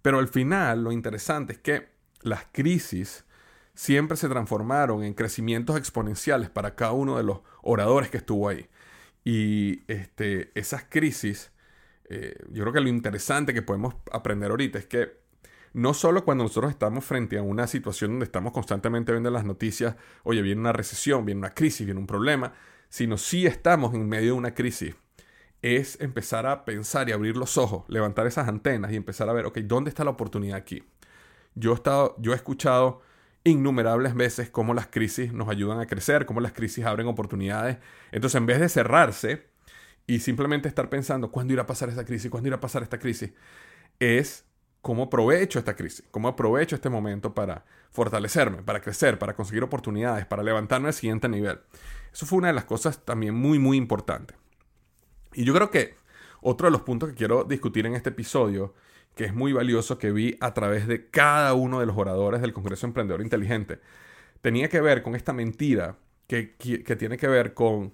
Pero 0.00 0.18
al 0.18 0.28
final 0.28 0.82
lo 0.84 0.92
interesante 0.92 1.52
es 1.52 1.58
que 1.58 1.88
las 2.22 2.46
crisis 2.52 3.26
siempre 3.74 4.16
se 4.16 4.30
transformaron 4.30 5.04
en 5.04 5.12
crecimientos 5.12 5.76
exponenciales 5.76 6.48
para 6.48 6.74
cada 6.74 6.92
uno 6.92 7.18
de 7.18 7.22
los 7.22 7.40
oradores 7.60 8.08
que 8.08 8.16
estuvo 8.16 8.48
ahí. 8.48 8.66
Y 9.24 9.82
este, 9.92 10.52
esas 10.58 10.84
crisis, 10.88 11.52
eh, 12.08 12.34
yo 12.48 12.62
creo 12.62 12.72
que 12.72 12.80
lo 12.80 12.88
interesante 12.88 13.52
que 13.52 13.60
podemos 13.60 13.94
aprender 14.10 14.50
ahorita 14.50 14.78
es 14.78 14.86
que 14.86 15.25
no 15.76 15.92
solo 15.92 16.24
cuando 16.24 16.42
nosotros 16.42 16.70
estamos 16.70 17.04
frente 17.04 17.36
a 17.36 17.42
una 17.42 17.66
situación 17.66 18.12
donde 18.12 18.24
estamos 18.24 18.54
constantemente 18.54 19.12
viendo 19.12 19.30
las 19.30 19.44
noticias, 19.44 19.94
oye, 20.22 20.40
viene 20.40 20.58
una 20.58 20.72
recesión, 20.72 21.26
viene 21.26 21.40
una 21.40 21.50
crisis, 21.50 21.84
viene 21.84 22.00
un 22.00 22.06
problema, 22.06 22.54
sino 22.88 23.18
si 23.18 23.46
estamos 23.46 23.92
en 23.92 24.08
medio 24.08 24.32
de 24.32 24.38
una 24.38 24.54
crisis. 24.54 24.94
Es 25.60 26.00
empezar 26.00 26.46
a 26.46 26.64
pensar 26.64 27.10
y 27.10 27.12
abrir 27.12 27.36
los 27.36 27.58
ojos, 27.58 27.84
levantar 27.88 28.26
esas 28.26 28.48
antenas 28.48 28.90
y 28.90 28.96
empezar 28.96 29.28
a 29.28 29.34
ver, 29.34 29.44
ok, 29.44 29.58
¿dónde 29.58 29.90
está 29.90 30.02
la 30.02 30.12
oportunidad 30.12 30.56
aquí? 30.56 30.82
Yo 31.54 31.72
he, 31.72 31.74
estado, 31.74 32.16
yo 32.20 32.32
he 32.32 32.36
escuchado 32.36 33.02
innumerables 33.44 34.14
veces 34.14 34.48
cómo 34.48 34.72
las 34.72 34.86
crisis 34.86 35.34
nos 35.34 35.50
ayudan 35.50 35.80
a 35.80 35.86
crecer, 35.86 36.24
cómo 36.24 36.40
las 36.40 36.54
crisis 36.54 36.86
abren 36.86 37.06
oportunidades. 37.06 37.76
Entonces, 38.12 38.38
en 38.38 38.46
vez 38.46 38.60
de 38.60 38.70
cerrarse 38.70 39.46
y 40.06 40.20
simplemente 40.20 40.68
estar 40.68 40.88
pensando, 40.88 41.30
¿cuándo 41.30 41.52
irá 41.52 41.64
a 41.64 41.66
pasar 41.66 41.90
esta 41.90 42.06
crisis? 42.06 42.30
¿Cuándo 42.30 42.46
irá 42.46 42.56
a 42.56 42.60
pasar 42.60 42.82
esta 42.82 42.98
crisis? 42.98 43.32
Es 44.00 44.45
cómo 44.86 45.02
aprovecho 45.02 45.58
esta 45.58 45.74
crisis, 45.74 46.04
cómo 46.12 46.28
aprovecho 46.28 46.76
este 46.76 46.88
momento 46.88 47.34
para 47.34 47.64
fortalecerme, 47.90 48.62
para 48.62 48.80
crecer, 48.80 49.18
para 49.18 49.34
conseguir 49.34 49.64
oportunidades, 49.64 50.26
para 50.26 50.44
levantarme 50.44 50.86
al 50.86 50.94
siguiente 50.94 51.28
nivel. 51.28 51.58
Eso 52.12 52.24
fue 52.24 52.38
una 52.38 52.46
de 52.46 52.54
las 52.54 52.66
cosas 52.66 53.04
también 53.04 53.34
muy, 53.34 53.58
muy 53.58 53.78
importantes. 53.78 54.36
Y 55.34 55.42
yo 55.42 55.52
creo 55.54 55.72
que 55.72 55.96
otro 56.40 56.68
de 56.68 56.70
los 56.70 56.82
puntos 56.82 57.08
que 57.08 57.16
quiero 57.16 57.42
discutir 57.42 57.84
en 57.84 57.96
este 57.96 58.10
episodio, 58.10 58.74
que 59.16 59.24
es 59.24 59.34
muy 59.34 59.52
valioso, 59.52 59.98
que 59.98 60.12
vi 60.12 60.36
a 60.40 60.54
través 60.54 60.86
de 60.86 61.10
cada 61.10 61.52
uno 61.54 61.80
de 61.80 61.86
los 61.86 61.96
oradores 61.96 62.40
del 62.40 62.52
Congreso 62.52 62.86
Emprendedor 62.86 63.22
Inteligente, 63.22 63.80
tenía 64.40 64.68
que 64.68 64.80
ver 64.80 65.02
con 65.02 65.16
esta 65.16 65.32
mentira 65.32 65.96
que, 66.28 66.54
tiene 66.96 67.16
que 67.16 67.26
ver 67.26 67.54
con 67.54 67.92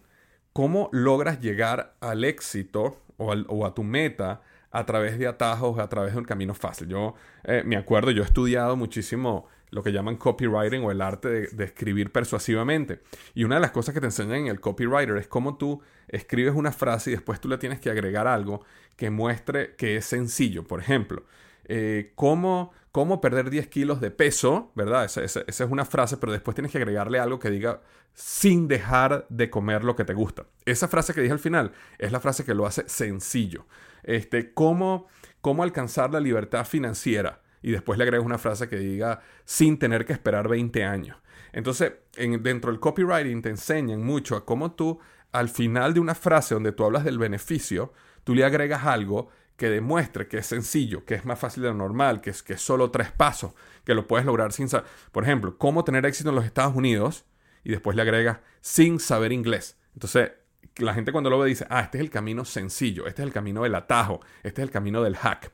cómo 0.53 0.91
logras 0.93 1.41
llegar 1.41 1.97
al 2.01 2.25
éxito 2.25 3.01
o, 3.17 3.33
o 3.33 3.65
a 3.65 3.73
tu 3.73 3.83
meta 3.83 4.43
a 4.73 4.87
través 4.87 5.19
de 5.19 5.27
atajos, 5.27 5.79
a 5.79 5.89
través 5.89 6.13
de 6.13 6.19
un 6.19 6.25
camino 6.25 6.55
fácil. 6.55 6.89
Yo 6.89 7.15
eh, 7.45 7.63
me 7.65 7.77
acuerdo, 7.77 8.11
yo 8.11 8.23
he 8.23 8.27
estudiado 8.27 8.75
muchísimo 8.77 9.47
lo 9.71 9.83
que 9.83 9.93
llaman 9.93 10.17
copywriting 10.17 10.85
o 10.85 10.91
el 10.91 11.01
arte 11.01 11.49
de, 11.49 11.65
escribir 11.65 12.13
persuasivamente. 12.13 13.01
Y 13.35 13.45
una 13.45 13.57
de 13.57 13.63
las 13.63 13.71
cosas 13.71 13.95
que 13.95 14.01
te 14.01 14.07
enseñan 14.07 14.41
en 14.41 14.47
el 14.49 14.61
copywriter 14.61 15.17
es 15.17 15.29
cómo 15.29 15.57
tú 15.57 15.81
escribes 16.09 16.55
una 16.55 16.73
frase 16.73 17.11
y 17.11 17.15
después 17.15 17.41
tú 17.41 17.49
le 17.49 17.59
tienes 17.59 17.81
que 17.81 17.91
agregar 17.91 18.27
algo 18.27 18.65
que 18.97 19.11
muestre 19.11 19.75
que 19.77 19.97
es 19.97 20.05
sencillo. 20.05 20.65
Por 20.65 20.81
ejemplo, 20.81 21.25
eh, 21.65 22.13
cómo, 22.15 22.73
perder 23.21 23.51
10 23.51 23.69
kilos 23.69 24.01
de 24.01 24.11
peso, 24.11 24.71
¿verdad? 24.75 25.05
Esa, 25.05 25.23
esa, 25.23 25.45
es 25.47 25.61
una 25.61 25.85
frase, 25.85 26.19
pero 26.19 26.33
después 26.33 26.55
tienes 26.55 26.73
que 26.73 26.79
agregarle 26.79 27.19
algo 27.19 27.39
que 27.39 27.51
diga 27.51 27.81
sin 28.15 28.69
dejar 28.69 29.27
de 29.31 29.49
comer 29.49 29.83
lo 29.83 29.97
que 29.97 30.05
te 30.05 30.15
gusta. 30.15 30.47
Esa 30.67 30.89
frase 30.89 31.15
que 31.15 31.23
dije 31.23 31.33
al 31.33 31.39
final 31.39 31.73
es 31.99 32.13
la 32.13 32.21
frase 32.21 32.45
que 32.45 32.55
lo 32.55 32.67
hace 32.67 32.89
sencillo 32.89 33.67
este, 34.03 34.53
cómo, 34.53 35.07
cómo 35.41 35.63
alcanzar 35.63 36.13
la 36.13 36.21
libertad 36.21 36.67
financiera. 36.67 37.41
Y 37.63 37.71
después 37.71 37.97
le 37.97 38.05
agregas 38.05 38.27
una 38.27 38.39
frase 38.39 38.69
que 38.69 38.77
diga 38.77 39.21
sin 39.45 39.79
tener 39.79 40.05
que 40.05 40.13
esperar 40.13 40.49
20 40.49 40.85
años. 40.85 41.17
Entonces, 41.53 41.93
en, 42.17 42.43
dentro 42.43 42.71
del 42.71 42.81
copywriting 42.81 43.43
te 43.43 43.51
enseñan 43.51 44.03
mucho 44.03 44.37
a 44.37 44.45
cómo 44.45 44.73
tú, 44.73 44.99
al 45.31 45.49
final 45.49 45.95
de 45.95 46.01
una 46.01 46.15
frase 46.15 46.55
donde 46.55 46.73
tú 46.73 46.85
hablas 46.85 47.05
del 47.05 47.19
beneficio, 47.19 47.93
tú 48.25 48.35
le 48.35 48.45
agregas 48.45 48.85
algo 48.85 49.29
que 49.57 49.71
demuestre 49.71 50.29
que 50.29 50.39
es 50.39 50.47
sencillo, 50.47 51.05
que 51.05 51.15
es 51.15 51.25
más 51.25 51.39
fácil 51.39 51.63
de 51.63 51.69
lo 51.71 51.75
normal, 51.75 52.21
que 52.21 52.31
es, 52.31 52.43
que 52.43 52.55
es 52.55 52.61
solo 52.61 52.91
tres 52.91 53.13
pasos, 53.13 53.53
que 53.85 53.95
lo 53.95 54.07
puedes 54.07 54.27
lograr 54.27 54.53
sin 54.53 54.69
saber. 54.69 54.87
Por 55.13 55.25
ejemplo, 55.25 55.59
cómo 55.59 55.85
tener 55.85 56.07
éxito 56.07 56.31
en 56.31 56.37
los 56.37 56.45
Estados 56.45 56.75
Unidos 56.75 57.25
y 57.65 57.71
después 57.71 57.97
le 57.97 58.03
agregas 58.03 58.39
sin 58.61 58.99
saber 58.99 59.33
inglés. 59.33 59.79
Entonces, 59.95 60.33
la 60.77 60.95
gente 60.95 61.13
cuando 61.13 61.31
lo 61.31 61.39
ve 61.39 61.49
dice, 61.49 61.67
ah, 61.71 61.81
este 61.81 61.99
es 61.99 62.03
el 62.03 62.11
camino 62.11 62.45
sencillo, 62.45 63.07
este 63.07 63.23
es 63.23 63.27
el 63.27 63.33
camino 63.33 63.63
del 63.63 63.75
atajo, 63.75 64.21
este 64.43 64.63
es 64.63 64.67
el 64.67 64.73
camino 64.73 65.03
del 65.03 65.17
hack. 65.17 65.53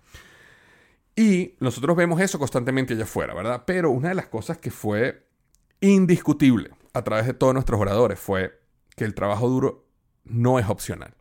Y 1.17 1.57
nosotros 1.59 1.97
vemos 1.97 2.21
eso 2.21 2.39
constantemente 2.39 2.95
allá 2.95 3.03
afuera, 3.03 3.35
¿verdad? 3.35 3.65
Pero 3.67 3.91
una 3.91 4.11
de 4.11 4.15
las 4.15 4.29
cosas 4.29 4.59
que 4.59 4.71
fue 4.71 5.27
indiscutible 5.81 6.71
a 6.93 7.03
través 7.03 7.27
de 7.27 7.35
todos 7.35 7.55
nuestros 7.55 7.81
oradores 7.81 8.21
fue 8.21 8.61
que 8.97 9.05
el 9.05 9.15
trabajo 9.15 9.49
duro 9.49 9.87
no 10.25 10.59
es 10.59 10.69
opcional. 10.69 11.15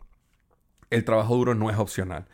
El 0.90 1.04
trabajo 1.04 1.36
duro 1.36 1.56
no 1.56 1.70
es 1.70 1.78
opcional. 1.78 2.28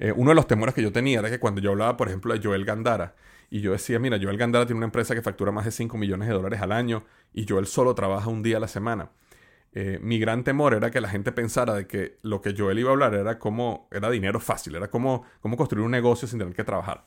Eh, 0.00 0.12
uno 0.16 0.30
de 0.30 0.34
los 0.34 0.46
temores 0.46 0.74
que 0.74 0.82
yo 0.82 0.92
tenía 0.92 1.18
era 1.18 1.28
que 1.28 1.38
cuando 1.38 1.60
yo 1.60 1.72
hablaba, 1.72 1.98
por 1.98 2.08
ejemplo, 2.08 2.32
de 2.32 2.40
Joel 2.42 2.64
Gandara, 2.64 3.14
y 3.50 3.60
yo 3.60 3.72
decía, 3.72 3.98
mira, 3.98 4.18
Joel 4.20 4.38
Gandara 4.38 4.64
tiene 4.64 4.78
una 4.78 4.86
empresa 4.86 5.14
que 5.14 5.20
factura 5.20 5.52
más 5.52 5.66
de 5.66 5.72
5 5.72 5.98
millones 5.98 6.26
de 6.26 6.34
dólares 6.34 6.62
al 6.62 6.72
año, 6.72 7.04
y 7.34 7.46
Joel 7.46 7.66
solo 7.66 7.94
trabaja 7.94 8.30
un 8.30 8.42
día 8.42 8.56
a 8.56 8.60
la 8.60 8.68
semana. 8.68 9.10
Eh, 9.72 9.98
mi 10.02 10.18
gran 10.18 10.42
temor 10.42 10.72
era 10.72 10.90
que 10.90 11.02
la 11.02 11.10
gente 11.10 11.32
pensara 11.32 11.74
de 11.74 11.86
que 11.86 12.16
lo 12.22 12.40
que 12.40 12.54
Joel 12.56 12.78
iba 12.78 12.88
a 12.88 12.92
hablar 12.92 13.14
era 13.14 13.38
como 13.38 13.88
era 13.90 14.10
dinero 14.10 14.40
fácil, 14.40 14.74
era 14.74 14.88
como, 14.88 15.24
como 15.40 15.56
construir 15.58 15.84
un 15.84 15.92
negocio 15.92 16.26
sin 16.26 16.38
tener 16.38 16.54
que 16.54 16.64
trabajar. 16.64 17.04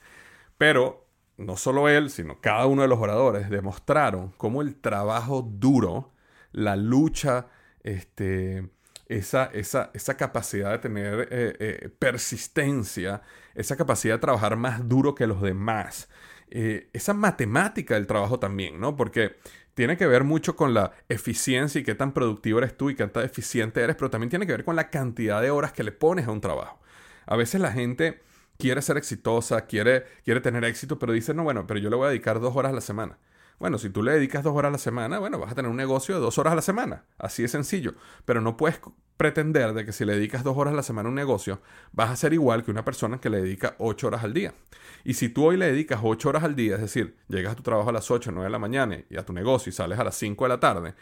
Pero 0.59 1.07
no 1.38 1.57
solo 1.57 1.89
él, 1.89 2.12
sino 2.12 2.41
cada 2.41 2.67
uno 2.67 2.83
de 2.83 2.88
los 2.88 3.00
oradores 3.00 3.50
demostraron 3.50 4.33
cómo 4.38 4.62
el 4.62 4.75
trabajo 4.75 5.41
duro, 5.41 6.12
la 6.51 6.75
lucha, 6.75 7.47
este, 7.81 8.69
esa, 9.07 9.45
esa, 9.45 9.91
esa 9.93 10.17
capacidad 10.17 10.72
de 10.72 10.79
tener 10.79 11.27
eh, 11.31 11.55
eh, 11.60 11.89
persistencia, 12.00 13.22
esa 13.55 13.75
capacidad 13.75 14.15
de 14.15 14.19
trabajar 14.19 14.55
más 14.55 14.88
duro 14.88 15.15
que 15.15 15.27
los 15.27 15.41
demás, 15.41 16.10
eh, 16.50 16.89
esa 16.93 17.13
matemática 17.13 17.95
del 17.95 18.07
trabajo 18.07 18.39
también, 18.39 18.79
¿no? 18.79 18.95
Porque 18.95 19.38
tiene 19.74 19.98
que 19.98 20.07
ver 20.07 20.24
mucho 20.24 20.55
con 20.55 20.74
la 20.74 20.91
eficiencia 21.10 21.81
y 21.81 21.83
qué 21.83 21.95
tan 21.95 22.13
productivo 22.13 22.60
eres 22.60 22.77
tú 22.77 22.89
y 22.89 22.95
qué 22.95 23.07
tan 23.07 23.25
eficiente 23.25 23.81
eres, 23.81 23.95
pero 23.95 24.10
también 24.10 24.29
tiene 24.29 24.45
que 24.45 24.51
ver 24.53 24.63
con 24.63 24.75
la 24.75 24.89
cantidad 24.89 25.41
de 25.41 25.51
horas 25.51 25.74
que 25.74 25.83
le 25.83 25.91
pones 25.91 26.27
a 26.27 26.31
un 26.31 26.41
trabajo. 26.41 26.79
A 27.25 27.36
veces 27.36 27.60
la 27.60 27.72
gente 27.72 28.22
quiere 28.57 28.81
ser 28.81 28.98
exitosa, 28.98 29.65
quiere, 29.65 30.05
quiere 30.24 30.41
tener 30.41 30.63
éxito, 30.63 31.00
pero 31.00 31.13
dice, 31.13 31.33
no, 31.33 31.43
bueno, 31.43 31.65
pero 31.67 31.79
yo 31.79 31.89
le 31.89 31.95
voy 31.95 32.07
a 32.07 32.10
dedicar 32.10 32.39
dos 32.39 32.55
horas 32.55 32.72
a 32.72 32.75
la 32.75 32.81
semana. 32.81 33.17
Bueno, 33.63 33.77
si 33.77 33.89
tú 33.89 34.03
le 34.03 34.12
dedicas 34.12 34.43
dos 34.43 34.53
horas 34.58 34.72
a 34.72 34.72
la 34.74 34.77
semana, 34.77 35.20
bueno, 35.20 35.39
vas 35.39 35.53
a 35.53 35.55
tener 35.55 35.72
un 35.72 35.77
negocio 35.77 36.15
de 36.15 36.20
dos 36.20 36.38
horas 36.38 36.51
a 36.51 36.55
la 36.58 36.62
semana. 36.62 37.05
Así 37.17 37.43
de 37.43 37.48
sencillo. 37.48 37.93
Pero 38.25 38.41
no 38.41 38.58
puedes 38.58 38.82
pretender 39.15 39.72
de 39.72 39.86
que 39.86 39.93
si 39.93 40.03
le 40.03 40.15
dedicas 40.15 40.43
dos 40.43 40.58
horas 40.58 40.74
a 40.74 40.75
la 40.75 40.84
semana 40.84 41.08
a 41.08 41.12
un 41.12 41.15
negocio, 41.15 41.62
vas 41.93 42.10
a 42.10 42.17
ser 42.17 42.34
igual 42.34 42.65
que 42.65 42.72
una 42.72 42.84
persona 42.84 43.22
que 43.22 43.29
le 43.29 43.41
dedica 43.41 43.75
ocho 43.77 44.08
horas 44.08 44.25
al 44.25 44.34
día. 44.34 44.53
Y 45.05 45.13
si 45.13 45.29
tú 45.29 45.46
hoy 45.46 45.55
le 45.55 45.67
dedicas 45.67 46.01
ocho 46.03 46.27
horas 46.27 46.43
al 46.43 46.58
día, 46.58 46.75
es 46.75 46.82
decir, 46.82 47.15
llegas 47.29 47.53
a 47.53 47.55
tu 47.55 47.63
trabajo 47.63 47.88
a 47.88 47.93
las 47.93 48.12
ocho, 48.12 48.34
nueve 48.34 48.48
de 48.48 48.51
la 48.51 48.60
mañana 48.60 49.00
y 49.10 49.15
a 49.15 49.24
tu 49.25 49.32
negocio 49.32 49.70
y 49.70 49.74
sales 49.74 49.98
a 49.98 50.03
las 50.03 50.15
cinco 50.15 50.43
de 50.43 50.50
la 50.50 50.60
tarde, 50.60 50.93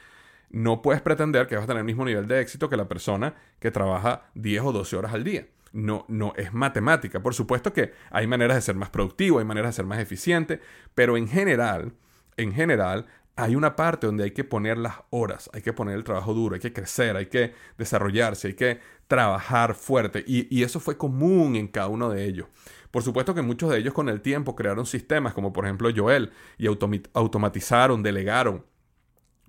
no 0.51 0.83
puedes 0.83 1.01
pretender 1.01 1.47
que 1.47 1.55
vas 1.55 1.63
a 1.63 1.67
tener 1.67 1.79
el 1.79 1.85
mismo 1.85 2.05
nivel 2.05 2.27
de 2.27 2.41
éxito 2.41 2.69
que 2.69 2.77
la 2.77 2.87
persona 2.87 3.33
que 3.59 3.71
trabaja 3.71 4.29
10 4.35 4.61
o 4.65 4.71
12 4.71 4.97
horas 4.97 5.15
al 5.15 5.23
día. 5.23 5.47
No, 5.73 6.05
no 6.07 6.33
es 6.37 6.53
matemática. 6.53 7.23
Por 7.23 7.33
supuesto 7.33 7.73
que 7.73 7.91
hay 8.11 8.27
maneras 8.27 8.55
de 8.57 8.61
ser 8.61 8.75
más 8.75 8.91
productivo, 8.91 9.39
hay 9.39 9.45
maneras 9.45 9.69
de 9.69 9.77
ser 9.77 9.85
más 9.85 9.97
eficiente, 9.97 10.61
pero 10.93 11.17
en 11.17 11.27
general, 11.27 11.93
en 12.37 12.53
general, 12.53 13.07
hay 13.35 13.55
una 13.55 13.75
parte 13.75 14.07
donde 14.07 14.25
hay 14.25 14.31
que 14.31 14.43
poner 14.43 14.77
las 14.77 14.95
horas, 15.09 15.49
hay 15.53 15.61
que 15.61 15.73
poner 15.73 15.95
el 15.95 16.03
trabajo 16.03 16.33
duro, 16.33 16.55
hay 16.55 16.61
que 16.61 16.73
crecer, 16.73 17.15
hay 17.15 17.27
que 17.27 17.53
desarrollarse, 17.77 18.49
hay 18.49 18.53
que 18.53 18.79
trabajar 19.07 19.73
fuerte. 19.73 20.23
Y, 20.27 20.63
eso 20.63 20.79
fue 20.79 20.97
común 20.97 21.55
en 21.55 21.67
cada 21.67 21.87
uno 21.87 22.09
de 22.09 22.25
ellos. 22.25 22.47
Por 22.91 23.03
supuesto 23.03 23.33
que 23.33 23.41
muchos 23.41 23.69
de 23.69 23.77
ellos 23.79 23.93
con 23.93 24.09
el 24.09 24.21
tiempo 24.21 24.55
crearon 24.55 24.85
sistemas, 24.85 25.33
como 25.33 25.53
por 25.53 25.65
ejemplo 25.65 25.89
Joel, 25.95 26.31
y 26.57 26.67
automatizaron, 26.67 28.03
delegaron 28.03 28.65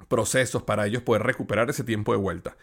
procesos 0.08 0.62
para 0.62 0.86
ellos 0.86 1.02
poder 1.02 1.22
recuperar 1.22 1.68
ese 1.70 1.84
tiempo 1.84 2.12
de 2.12 2.18
vuelta. 2.18 2.56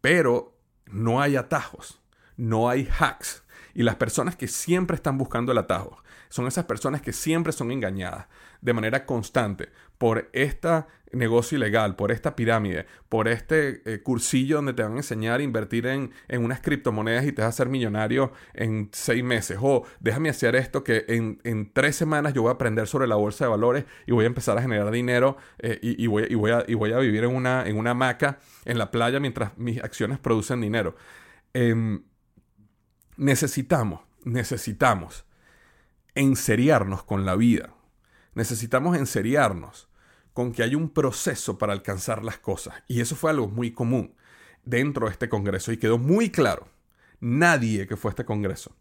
Pero 0.00 0.56
no 0.86 1.20
hay 1.20 1.36
atajos, 1.36 2.00
no 2.36 2.68
hay 2.68 2.88
hacks. 2.98 3.44
Y 3.74 3.82
las 3.82 3.96
personas 3.96 4.36
que 4.36 4.48
siempre 4.48 4.96
están 4.96 5.18
buscando 5.18 5.52
el 5.52 5.58
atajo 5.58 6.03
son 6.34 6.48
esas 6.48 6.64
personas 6.64 7.00
que 7.00 7.12
siempre 7.12 7.52
son 7.52 7.70
engañadas 7.70 8.26
de 8.60 8.72
manera 8.72 9.06
constante 9.06 9.68
por 9.98 10.30
este 10.32 10.84
negocio 11.12 11.56
ilegal, 11.56 11.94
por 11.94 12.10
esta 12.10 12.34
pirámide, 12.34 12.86
por 13.08 13.28
este 13.28 13.82
eh, 13.84 14.02
cursillo 14.02 14.56
donde 14.56 14.72
te 14.72 14.82
van 14.82 14.94
a 14.94 14.96
enseñar 14.96 15.38
a 15.38 15.44
invertir 15.44 15.86
en, 15.86 16.10
unas 16.36 16.60
criptomonedas 16.60 17.24
y 17.24 17.30
te 17.30 17.40
vas 17.40 17.46
a 17.46 17.48
hacer 17.50 17.68
millonario 17.68 18.32
en 18.52 18.88
seis 18.90 19.22
meses. 19.22 19.58
O 19.62 19.84
déjame 20.00 20.28
hacer 20.28 20.56
esto 20.56 20.82
que 20.82 21.04
en, 21.06 21.70
tres 21.72 21.94
semanas 21.94 22.34
yo 22.34 22.42
voy 22.42 22.48
a 22.48 22.54
aprender 22.54 22.88
sobre 22.88 23.06
la 23.06 23.14
bolsa 23.14 23.44
de 23.44 23.50
valores 23.50 23.84
y 24.04 24.10
voy 24.10 24.24
a 24.24 24.26
empezar 24.26 24.58
a 24.58 24.62
generar 24.62 24.90
dinero 24.90 25.36
eh, 25.60 25.78
y, 25.80 26.08
voy, 26.08 26.34
voy 26.34 26.50
a, 26.50 26.64
y, 26.66 26.74
voy, 26.74 26.92
a, 26.94 26.98
vivir 26.98 27.22
en 27.22 27.32
una, 27.32 27.64
en 27.64 27.78
una 27.78 27.92
hamaca 27.92 28.40
en 28.64 28.78
la 28.78 28.90
playa 28.90 29.20
mientras 29.20 29.56
mis 29.56 29.80
acciones 29.80 30.18
producen 30.18 30.60
dinero. 30.60 30.96
Em, 31.52 32.02
necesitamos, 33.16 34.00
necesitamos 34.24 35.24
enseriarnos 36.14 37.02
con 37.02 37.24
la 37.24 37.36
vida. 37.36 37.74
Necesitamos 38.34 38.96
enseriarnos 38.96 39.88
con 40.32 40.52
que 40.52 40.62
hay 40.62 40.74
un 40.74 40.90
proceso 40.90 41.58
para 41.58 41.72
alcanzar 41.72 42.24
las 42.24 42.38
cosas. 42.38 42.74
Y 42.88 43.00
eso 43.00 43.16
fue 43.16 43.30
algo 43.30 43.48
muy 43.48 43.72
común 43.72 44.14
dentro 44.64 45.06
de 45.06 45.12
este 45.12 45.28
Congreso 45.28 45.72
y 45.72 45.76
quedó 45.76 45.98
muy 45.98 46.30
claro. 46.30 46.68
Nadie 47.20 47.86
que 47.86 47.96
fue 47.96 48.10
a 48.10 48.12
este 48.12 48.24
Congreso 48.24 48.74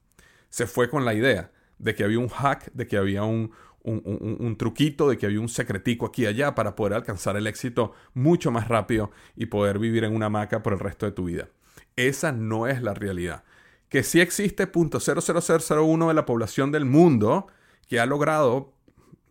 se 0.49 0.67
fue 0.67 0.89
con 0.89 1.05
la 1.05 1.13
idea 1.13 1.51
de 1.79 1.95
que 1.95 2.03
había 2.03 2.19
un 2.19 2.29
hack, 2.29 2.71
de 2.73 2.87
que 2.87 2.97
había 2.97 3.23
un, 3.23 3.51
un, 3.83 4.55
truquito, 4.57 5.09
de 5.09 5.17
que 5.17 5.25
había 5.25 5.39
un 5.39 5.49
secretico 5.49 6.05
aquí 6.05 6.23
y 6.23 6.27
allá 6.27 6.55
para 6.55 6.75
poder 6.75 6.93
alcanzar 6.93 7.35
el 7.37 7.47
éxito 7.47 7.93
mucho 8.13 8.51
más 8.51 8.67
rápido 8.67 9.11
y 9.35 9.47
poder 9.47 9.79
vivir 9.79 10.03
en 10.03 10.15
una 10.15 10.27
hamaca 10.27 10.61
por 10.63 10.73
el 10.73 10.79
resto 10.79 11.05
de 11.05 11.11
tu 11.11 11.25
vida. 11.25 11.49
Esa 11.95 12.31
no 12.31 12.67
es 12.67 12.81
la 12.81 12.93
realidad 12.93 13.43
que 13.93 14.01
sí 14.01 14.19
existe 14.19 14.71
.00001 14.71 16.07
de 16.07 16.13
la 16.15 16.25
población 16.25 16.71
del 16.71 16.83
mundo 16.83 17.45
que 17.87 17.99
ha 17.99 18.07
logrado 18.07 18.73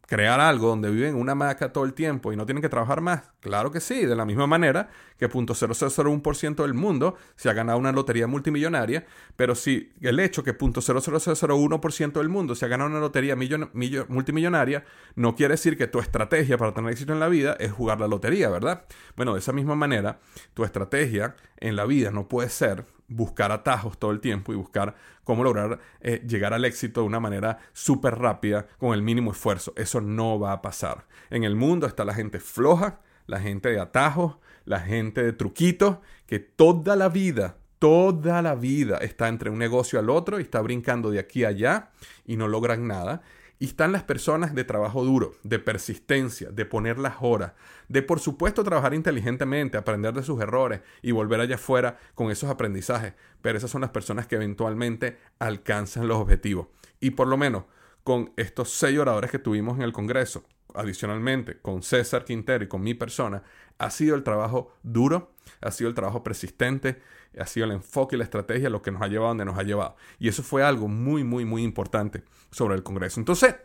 crear 0.06 0.38
algo 0.38 0.68
donde 0.68 0.88
viven 0.88 1.16
en 1.16 1.16
una 1.16 1.32
hamaca 1.32 1.72
todo 1.72 1.84
el 1.84 1.94
tiempo 1.94 2.32
y 2.32 2.36
no 2.36 2.46
tienen 2.46 2.62
que 2.62 2.68
trabajar 2.68 3.00
más? 3.00 3.22
Claro 3.40 3.72
que 3.72 3.80
sí, 3.80 4.06
de 4.06 4.14
la 4.14 4.24
misma 4.24 4.46
manera 4.46 4.88
que 5.18 5.28
.0001% 5.28 6.62
del 6.62 6.74
mundo 6.74 7.16
se 7.34 7.50
ha 7.50 7.54
ganado 7.54 7.76
una 7.76 7.90
lotería 7.90 8.28
multimillonaria, 8.28 9.04
pero 9.34 9.56
si 9.56 9.92
el 10.00 10.20
hecho 10.20 10.44
que 10.44 10.56
.00001% 10.56 12.12
del 12.12 12.28
mundo 12.28 12.54
se 12.54 12.64
ha 12.64 12.68
ganado 12.68 12.88
una 12.88 13.00
lotería 13.00 13.34
multimillonaria 13.34 14.84
no 15.16 15.34
quiere 15.34 15.54
decir 15.54 15.76
que 15.76 15.88
tu 15.88 15.98
estrategia 15.98 16.56
para 16.56 16.72
tener 16.72 16.92
éxito 16.92 17.12
en 17.12 17.18
la 17.18 17.28
vida 17.28 17.56
es 17.58 17.72
jugar 17.72 17.98
la 17.98 18.06
lotería, 18.06 18.48
¿verdad? 18.48 18.84
Bueno, 19.16 19.32
de 19.32 19.40
esa 19.40 19.52
misma 19.52 19.74
manera, 19.74 20.20
tu 20.54 20.62
estrategia 20.62 21.34
en 21.58 21.74
la 21.74 21.84
vida 21.84 22.12
no 22.12 22.28
puede 22.28 22.48
ser 22.48 22.86
buscar 23.12 23.52
atajos 23.52 23.98
todo 23.98 24.10
el 24.10 24.20
tiempo 24.20 24.52
y 24.52 24.56
buscar 24.56 24.94
cómo 25.24 25.44
lograr 25.44 25.78
eh, 26.00 26.22
llegar 26.26 26.52
al 26.52 26.64
éxito 26.64 27.00
de 27.00 27.06
una 27.06 27.20
manera 27.20 27.58
súper 27.72 28.18
rápida 28.18 28.66
con 28.78 28.94
el 28.94 29.02
mínimo 29.02 29.32
esfuerzo. 29.32 29.72
Eso 29.76 30.00
no 30.00 30.38
va 30.38 30.52
a 30.52 30.62
pasar. 30.62 31.06
En 31.30 31.44
el 31.44 31.56
mundo 31.56 31.86
está 31.86 32.04
la 32.04 32.14
gente 32.14 32.40
floja, 32.40 33.00
la 33.26 33.40
gente 33.40 33.70
de 33.70 33.80
atajos, 33.80 34.36
la 34.64 34.80
gente 34.80 35.22
de 35.22 35.32
truquitos, 35.32 35.98
que 36.26 36.38
toda 36.38 36.96
la 36.96 37.08
vida, 37.08 37.56
toda 37.78 38.42
la 38.42 38.54
vida 38.54 38.98
está 38.98 39.28
entre 39.28 39.50
un 39.50 39.58
negocio 39.58 39.98
al 39.98 40.10
otro 40.10 40.38
y 40.38 40.42
está 40.42 40.60
brincando 40.60 41.10
de 41.10 41.18
aquí 41.18 41.44
a 41.44 41.48
allá 41.48 41.90
y 42.24 42.36
no 42.36 42.48
logran 42.48 42.86
nada. 42.86 43.22
Y 43.62 43.66
están 43.66 43.92
las 43.92 44.02
personas 44.02 44.56
de 44.56 44.64
trabajo 44.64 45.04
duro, 45.04 45.36
de 45.44 45.60
persistencia, 45.60 46.50
de 46.50 46.66
poner 46.66 46.98
las 46.98 47.18
horas, 47.20 47.52
de 47.86 48.02
por 48.02 48.18
supuesto 48.18 48.64
trabajar 48.64 48.92
inteligentemente, 48.92 49.78
aprender 49.78 50.12
de 50.14 50.24
sus 50.24 50.40
errores 50.40 50.80
y 51.00 51.12
volver 51.12 51.38
allá 51.38 51.54
afuera 51.54 51.96
con 52.16 52.32
esos 52.32 52.50
aprendizajes. 52.50 53.14
Pero 53.40 53.56
esas 53.56 53.70
son 53.70 53.82
las 53.82 53.90
personas 53.90 54.26
que 54.26 54.34
eventualmente 54.34 55.18
alcanzan 55.38 56.08
los 56.08 56.16
objetivos. 56.16 56.66
Y 56.98 57.10
por 57.10 57.28
lo 57.28 57.36
menos 57.36 57.62
con 58.02 58.32
estos 58.36 58.70
seis 58.70 58.98
oradores 58.98 59.30
que 59.30 59.38
tuvimos 59.38 59.76
en 59.76 59.82
el 59.82 59.92
Congreso, 59.92 60.42
adicionalmente 60.74 61.60
con 61.60 61.84
César 61.84 62.24
Quintero 62.24 62.64
y 62.64 62.68
con 62.68 62.82
mi 62.82 62.94
persona, 62.94 63.44
ha 63.78 63.90
sido 63.90 64.16
el 64.16 64.24
trabajo 64.24 64.74
duro, 64.82 65.31
ha 65.60 65.70
sido 65.70 65.88
el 65.88 65.94
trabajo 65.94 66.22
persistente, 66.22 67.00
ha 67.38 67.46
sido 67.46 67.66
el 67.66 67.72
enfoque 67.72 68.16
y 68.16 68.18
la 68.18 68.24
estrategia 68.24 68.70
lo 68.70 68.82
que 68.82 68.90
nos 68.90 69.02
ha 69.02 69.08
llevado 69.08 69.28
donde 69.28 69.44
nos 69.44 69.58
ha 69.58 69.62
llevado. 69.62 69.96
Y 70.18 70.28
eso 70.28 70.42
fue 70.42 70.62
algo 70.62 70.88
muy, 70.88 71.24
muy, 71.24 71.44
muy 71.44 71.62
importante 71.62 72.22
sobre 72.50 72.74
el 72.74 72.82
Congreso. 72.82 73.20
Entonces, 73.20 73.56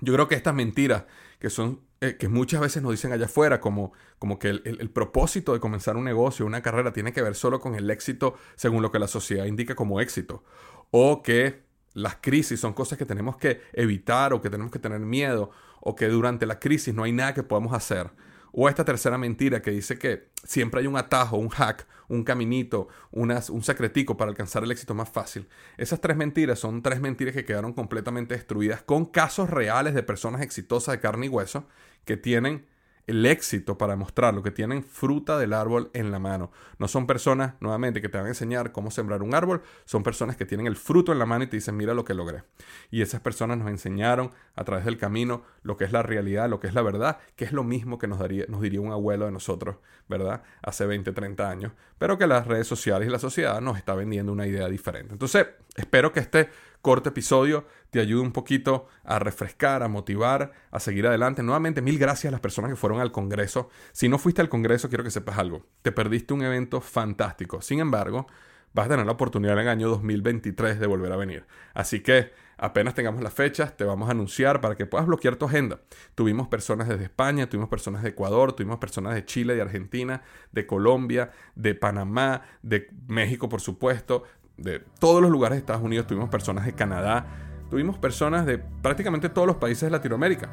yo 0.00 0.12
creo 0.12 0.28
que 0.28 0.34
estas 0.34 0.54
mentiras 0.54 1.04
que 1.38 1.50
son 1.50 1.80
eh, 2.00 2.16
que 2.16 2.28
muchas 2.28 2.60
veces 2.60 2.80
nos 2.80 2.92
dicen 2.92 3.12
allá 3.12 3.24
afuera 3.24 3.60
como, 3.60 3.92
como 4.20 4.38
que 4.38 4.50
el, 4.50 4.62
el, 4.64 4.88
propósito 4.88 5.52
de 5.52 5.58
comenzar 5.58 5.96
un 5.96 6.04
negocio, 6.04 6.46
una 6.46 6.62
carrera, 6.62 6.92
tiene 6.92 7.12
que 7.12 7.22
ver 7.22 7.34
solo 7.34 7.58
con 7.58 7.74
el 7.74 7.90
éxito 7.90 8.36
según 8.54 8.82
lo 8.82 8.92
que 8.92 9.00
la 9.00 9.08
sociedad 9.08 9.46
indica 9.46 9.74
como 9.74 10.00
éxito. 10.00 10.44
O 10.92 11.22
que 11.22 11.64
las 11.94 12.16
crisis 12.20 12.60
son 12.60 12.72
cosas 12.72 12.98
que 12.98 13.04
tenemos 13.04 13.36
que 13.36 13.62
evitar 13.72 14.32
o 14.32 14.40
que 14.40 14.48
tenemos 14.48 14.70
que 14.70 14.78
tener 14.78 15.00
miedo 15.00 15.50
o 15.80 15.96
que 15.96 16.06
durante 16.06 16.46
la 16.46 16.60
crisis 16.60 16.94
no 16.94 17.02
hay 17.02 17.10
nada 17.10 17.34
que 17.34 17.42
podamos 17.42 17.72
hacer. 17.72 18.10
O 18.60 18.68
esta 18.68 18.84
tercera 18.84 19.16
mentira 19.18 19.62
que 19.62 19.70
dice 19.70 20.00
que 20.00 20.30
siempre 20.42 20.80
hay 20.80 20.88
un 20.88 20.96
atajo, 20.96 21.36
un 21.36 21.48
hack, 21.48 21.86
un 22.08 22.24
caminito, 22.24 22.88
un 23.12 23.62
secretico 23.62 24.16
para 24.16 24.32
alcanzar 24.32 24.64
el 24.64 24.72
éxito 24.72 24.94
más 24.94 25.08
fácil. 25.08 25.46
Esas 25.76 26.00
tres 26.00 26.16
mentiras 26.16 26.58
son 26.58 26.82
tres 26.82 27.00
mentiras 27.00 27.36
que 27.36 27.44
quedaron 27.44 27.72
completamente 27.72 28.34
destruidas 28.34 28.82
con 28.82 29.06
casos 29.06 29.48
reales 29.48 29.94
de 29.94 30.02
personas 30.02 30.42
exitosas 30.42 30.90
de 30.94 31.00
carne 31.00 31.26
y 31.26 31.28
hueso 31.28 31.68
que 32.04 32.16
tienen 32.16 32.66
el 33.08 33.24
éxito 33.24 33.78
para 33.78 33.96
mostrarlo, 33.96 34.42
que 34.42 34.50
tienen 34.50 34.84
fruta 34.84 35.38
del 35.38 35.54
árbol 35.54 35.90
en 35.94 36.12
la 36.12 36.18
mano. 36.18 36.52
No 36.78 36.88
son 36.88 37.06
personas, 37.06 37.54
nuevamente, 37.60 38.02
que 38.02 38.08
te 38.10 38.18
van 38.18 38.26
a 38.26 38.30
enseñar 38.30 38.70
cómo 38.70 38.90
sembrar 38.90 39.22
un 39.22 39.34
árbol, 39.34 39.62
son 39.86 40.02
personas 40.02 40.36
que 40.36 40.44
tienen 40.44 40.66
el 40.66 40.76
fruto 40.76 41.10
en 41.10 41.18
la 41.18 41.24
mano 41.24 41.44
y 41.44 41.46
te 41.46 41.56
dicen, 41.56 41.76
mira 41.76 41.94
lo 41.94 42.04
que 42.04 42.12
logré. 42.12 42.44
Y 42.90 43.00
esas 43.00 43.22
personas 43.22 43.56
nos 43.56 43.68
enseñaron 43.68 44.30
a 44.54 44.64
través 44.64 44.84
del 44.84 44.98
camino 44.98 45.42
lo 45.62 45.78
que 45.78 45.84
es 45.84 45.92
la 45.92 46.02
realidad, 46.02 46.50
lo 46.50 46.60
que 46.60 46.66
es 46.66 46.74
la 46.74 46.82
verdad, 46.82 47.18
que 47.34 47.46
es 47.46 47.52
lo 47.52 47.64
mismo 47.64 47.98
que 47.98 48.06
nos, 48.06 48.18
daría, 48.18 48.44
nos 48.48 48.60
diría 48.60 48.82
un 48.82 48.92
abuelo 48.92 49.24
de 49.24 49.32
nosotros, 49.32 49.76
¿verdad? 50.06 50.42
Hace 50.62 50.84
20, 50.84 51.10
30 51.12 51.50
años, 51.50 51.72
pero 51.96 52.18
que 52.18 52.26
las 52.26 52.46
redes 52.46 52.66
sociales 52.66 53.08
y 53.08 53.10
la 53.10 53.18
sociedad 53.18 53.60
nos 53.62 53.78
está 53.78 53.94
vendiendo 53.94 54.32
una 54.32 54.46
idea 54.46 54.68
diferente. 54.68 55.14
Entonces, 55.14 55.46
espero 55.76 56.12
que 56.12 56.20
este 56.20 56.50
corto 56.82 57.08
episodio 57.08 57.66
te 57.90 58.00
ayude 58.00 58.22
un 58.22 58.32
poquito 58.32 58.86
a 59.04 59.18
refrescar, 59.18 59.82
a 59.82 59.88
motivar, 59.88 60.52
a 60.70 60.80
seguir 60.80 61.06
adelante. 61.06 61.42
Nuevamente, 61.42 61.82
mil 61.82 61.98
gracias 61.98 62.30
a 62.30 62.32
las 62.32 62.40
personas 62.40 62.70
que 62.70 62.76
fueron 62.76 63.00
al 63.00 63.12
Congreso. 63.12 63.70
Si 63.92 64.08
no 64.08 64.18
fuiste 64.18 64.40
al 64.40 64.48
Congreso, 64.48 64.88
quiero 64.88 65.04
que 65.04 65.10
sepas 65.10 65.38
algo. 65.38 65.66
Te 65.82 65.92
perdiste 65.92 66.34
un 66.34 66.42
evento 66.42 66.80
fantástico. 66.80 67.62
Sin 67.62 67.80
embargo, 67.80 68.26
vas 68.74 68.86
a 68.86 68.90
tener 68.90 69.06
la 69.06 69.12
oportunidad 69.12 69.54
en 69.54 69.60
el 69.60 69.68
año 69.68 69.88
2023 69.88 70.78
de 70.78 70.86
volver 70.86 71.12
a 71.12 71.16
venir. 71.16 71.46
Así 71.74 72.00
que 72.00 72.32
Apenas 72.60 72.94
tengamos 72.94 73.22
las 73.22 73.32
fechas, 73.32 73.76
te 73.76 73.84
vamos 73.84 74.08
a 74.08 74.10
anunciar 74.10 74.60
para 74.60 74.74
que 74.74 74.84
puedas 74.84 75.06
bloquear 75.06 75.36
tu 75.36 75.46
agenda. 75.46 75.80
Tuvimos 76.16 76.48
personas 76.48 76.88
desde 76.88 77.04
España, 77.04 77.48
tuvimos 77.48 77.68
personas 77.68 78.02
de 78.02 78.08
Ecuador, 78.08 78.52
tuvimos 78.52 78.78
personas 78.78 79.14
de 79.14 79.24
Chile, 79.24 79.54
de 79.54 79.62
Argentina, 79.62 80.22
de 80.50 80.66
Colombia, 80.66 81.30
de 81.54 81.76
Panamá, 81.76 82.42
de 82.62 82.88
México, 83.06 83.48
por 83.48 83.60
supuesto, 83.60 84.24
de 84.58 84.80
todos 84.98 85.22
los 85.22 85.30
lugares 85.30 85.56
de 85.56 85.60
Estados 85.60 85.82
Unidos, 85.82 86.06
tuvimos 86.06 86.28
personas 86.28 86.66
de 86.66 86.72
Canadá, 86.74 87.26
tuvimos 87.70 87.96
personas 87.96 88.44
de 88.44 88.58
prácticamente 88.58 89.28
todos 89.28 89.46
los 89.46 89.56
países 89.56 89.82
de 89.82 89.90
Latinoamérica. 89.90 90.48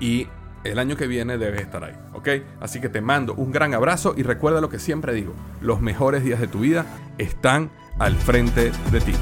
Y 0.00 0.28
el 0.64 0.78
año 0.78 0.96
que 0.96 1.06
viene 1.06 1.38
debes 1.38 1.62
estar 1.62 1.84
ahí, 1.84 1.94
¿ok? 2.12 2.28
Así 2.60 2.80
que 2.80 2.88
te 2.88 3.00
mando 3.00 3.34
un 3.34 3.52
gran 3.52 3.72
abrazo 3.74 4.14
y 4.16 4.22
recuerda 4.22 4.60
lo 4.60 4.68
que 4.68 4.78
siempre 4.78 5.14
digo, 5.14 5.32
los 5.60 5.80
mejores 5.80 6.24
días 6.24 6.40
de 6.40 6.48
tu 6.48 6.60
vida 6.60 6.84
están 7.18 7.70
al 7.98 8.14
frente 8.16 8.72
de 8.90 9.00
ti. 9.00 9.14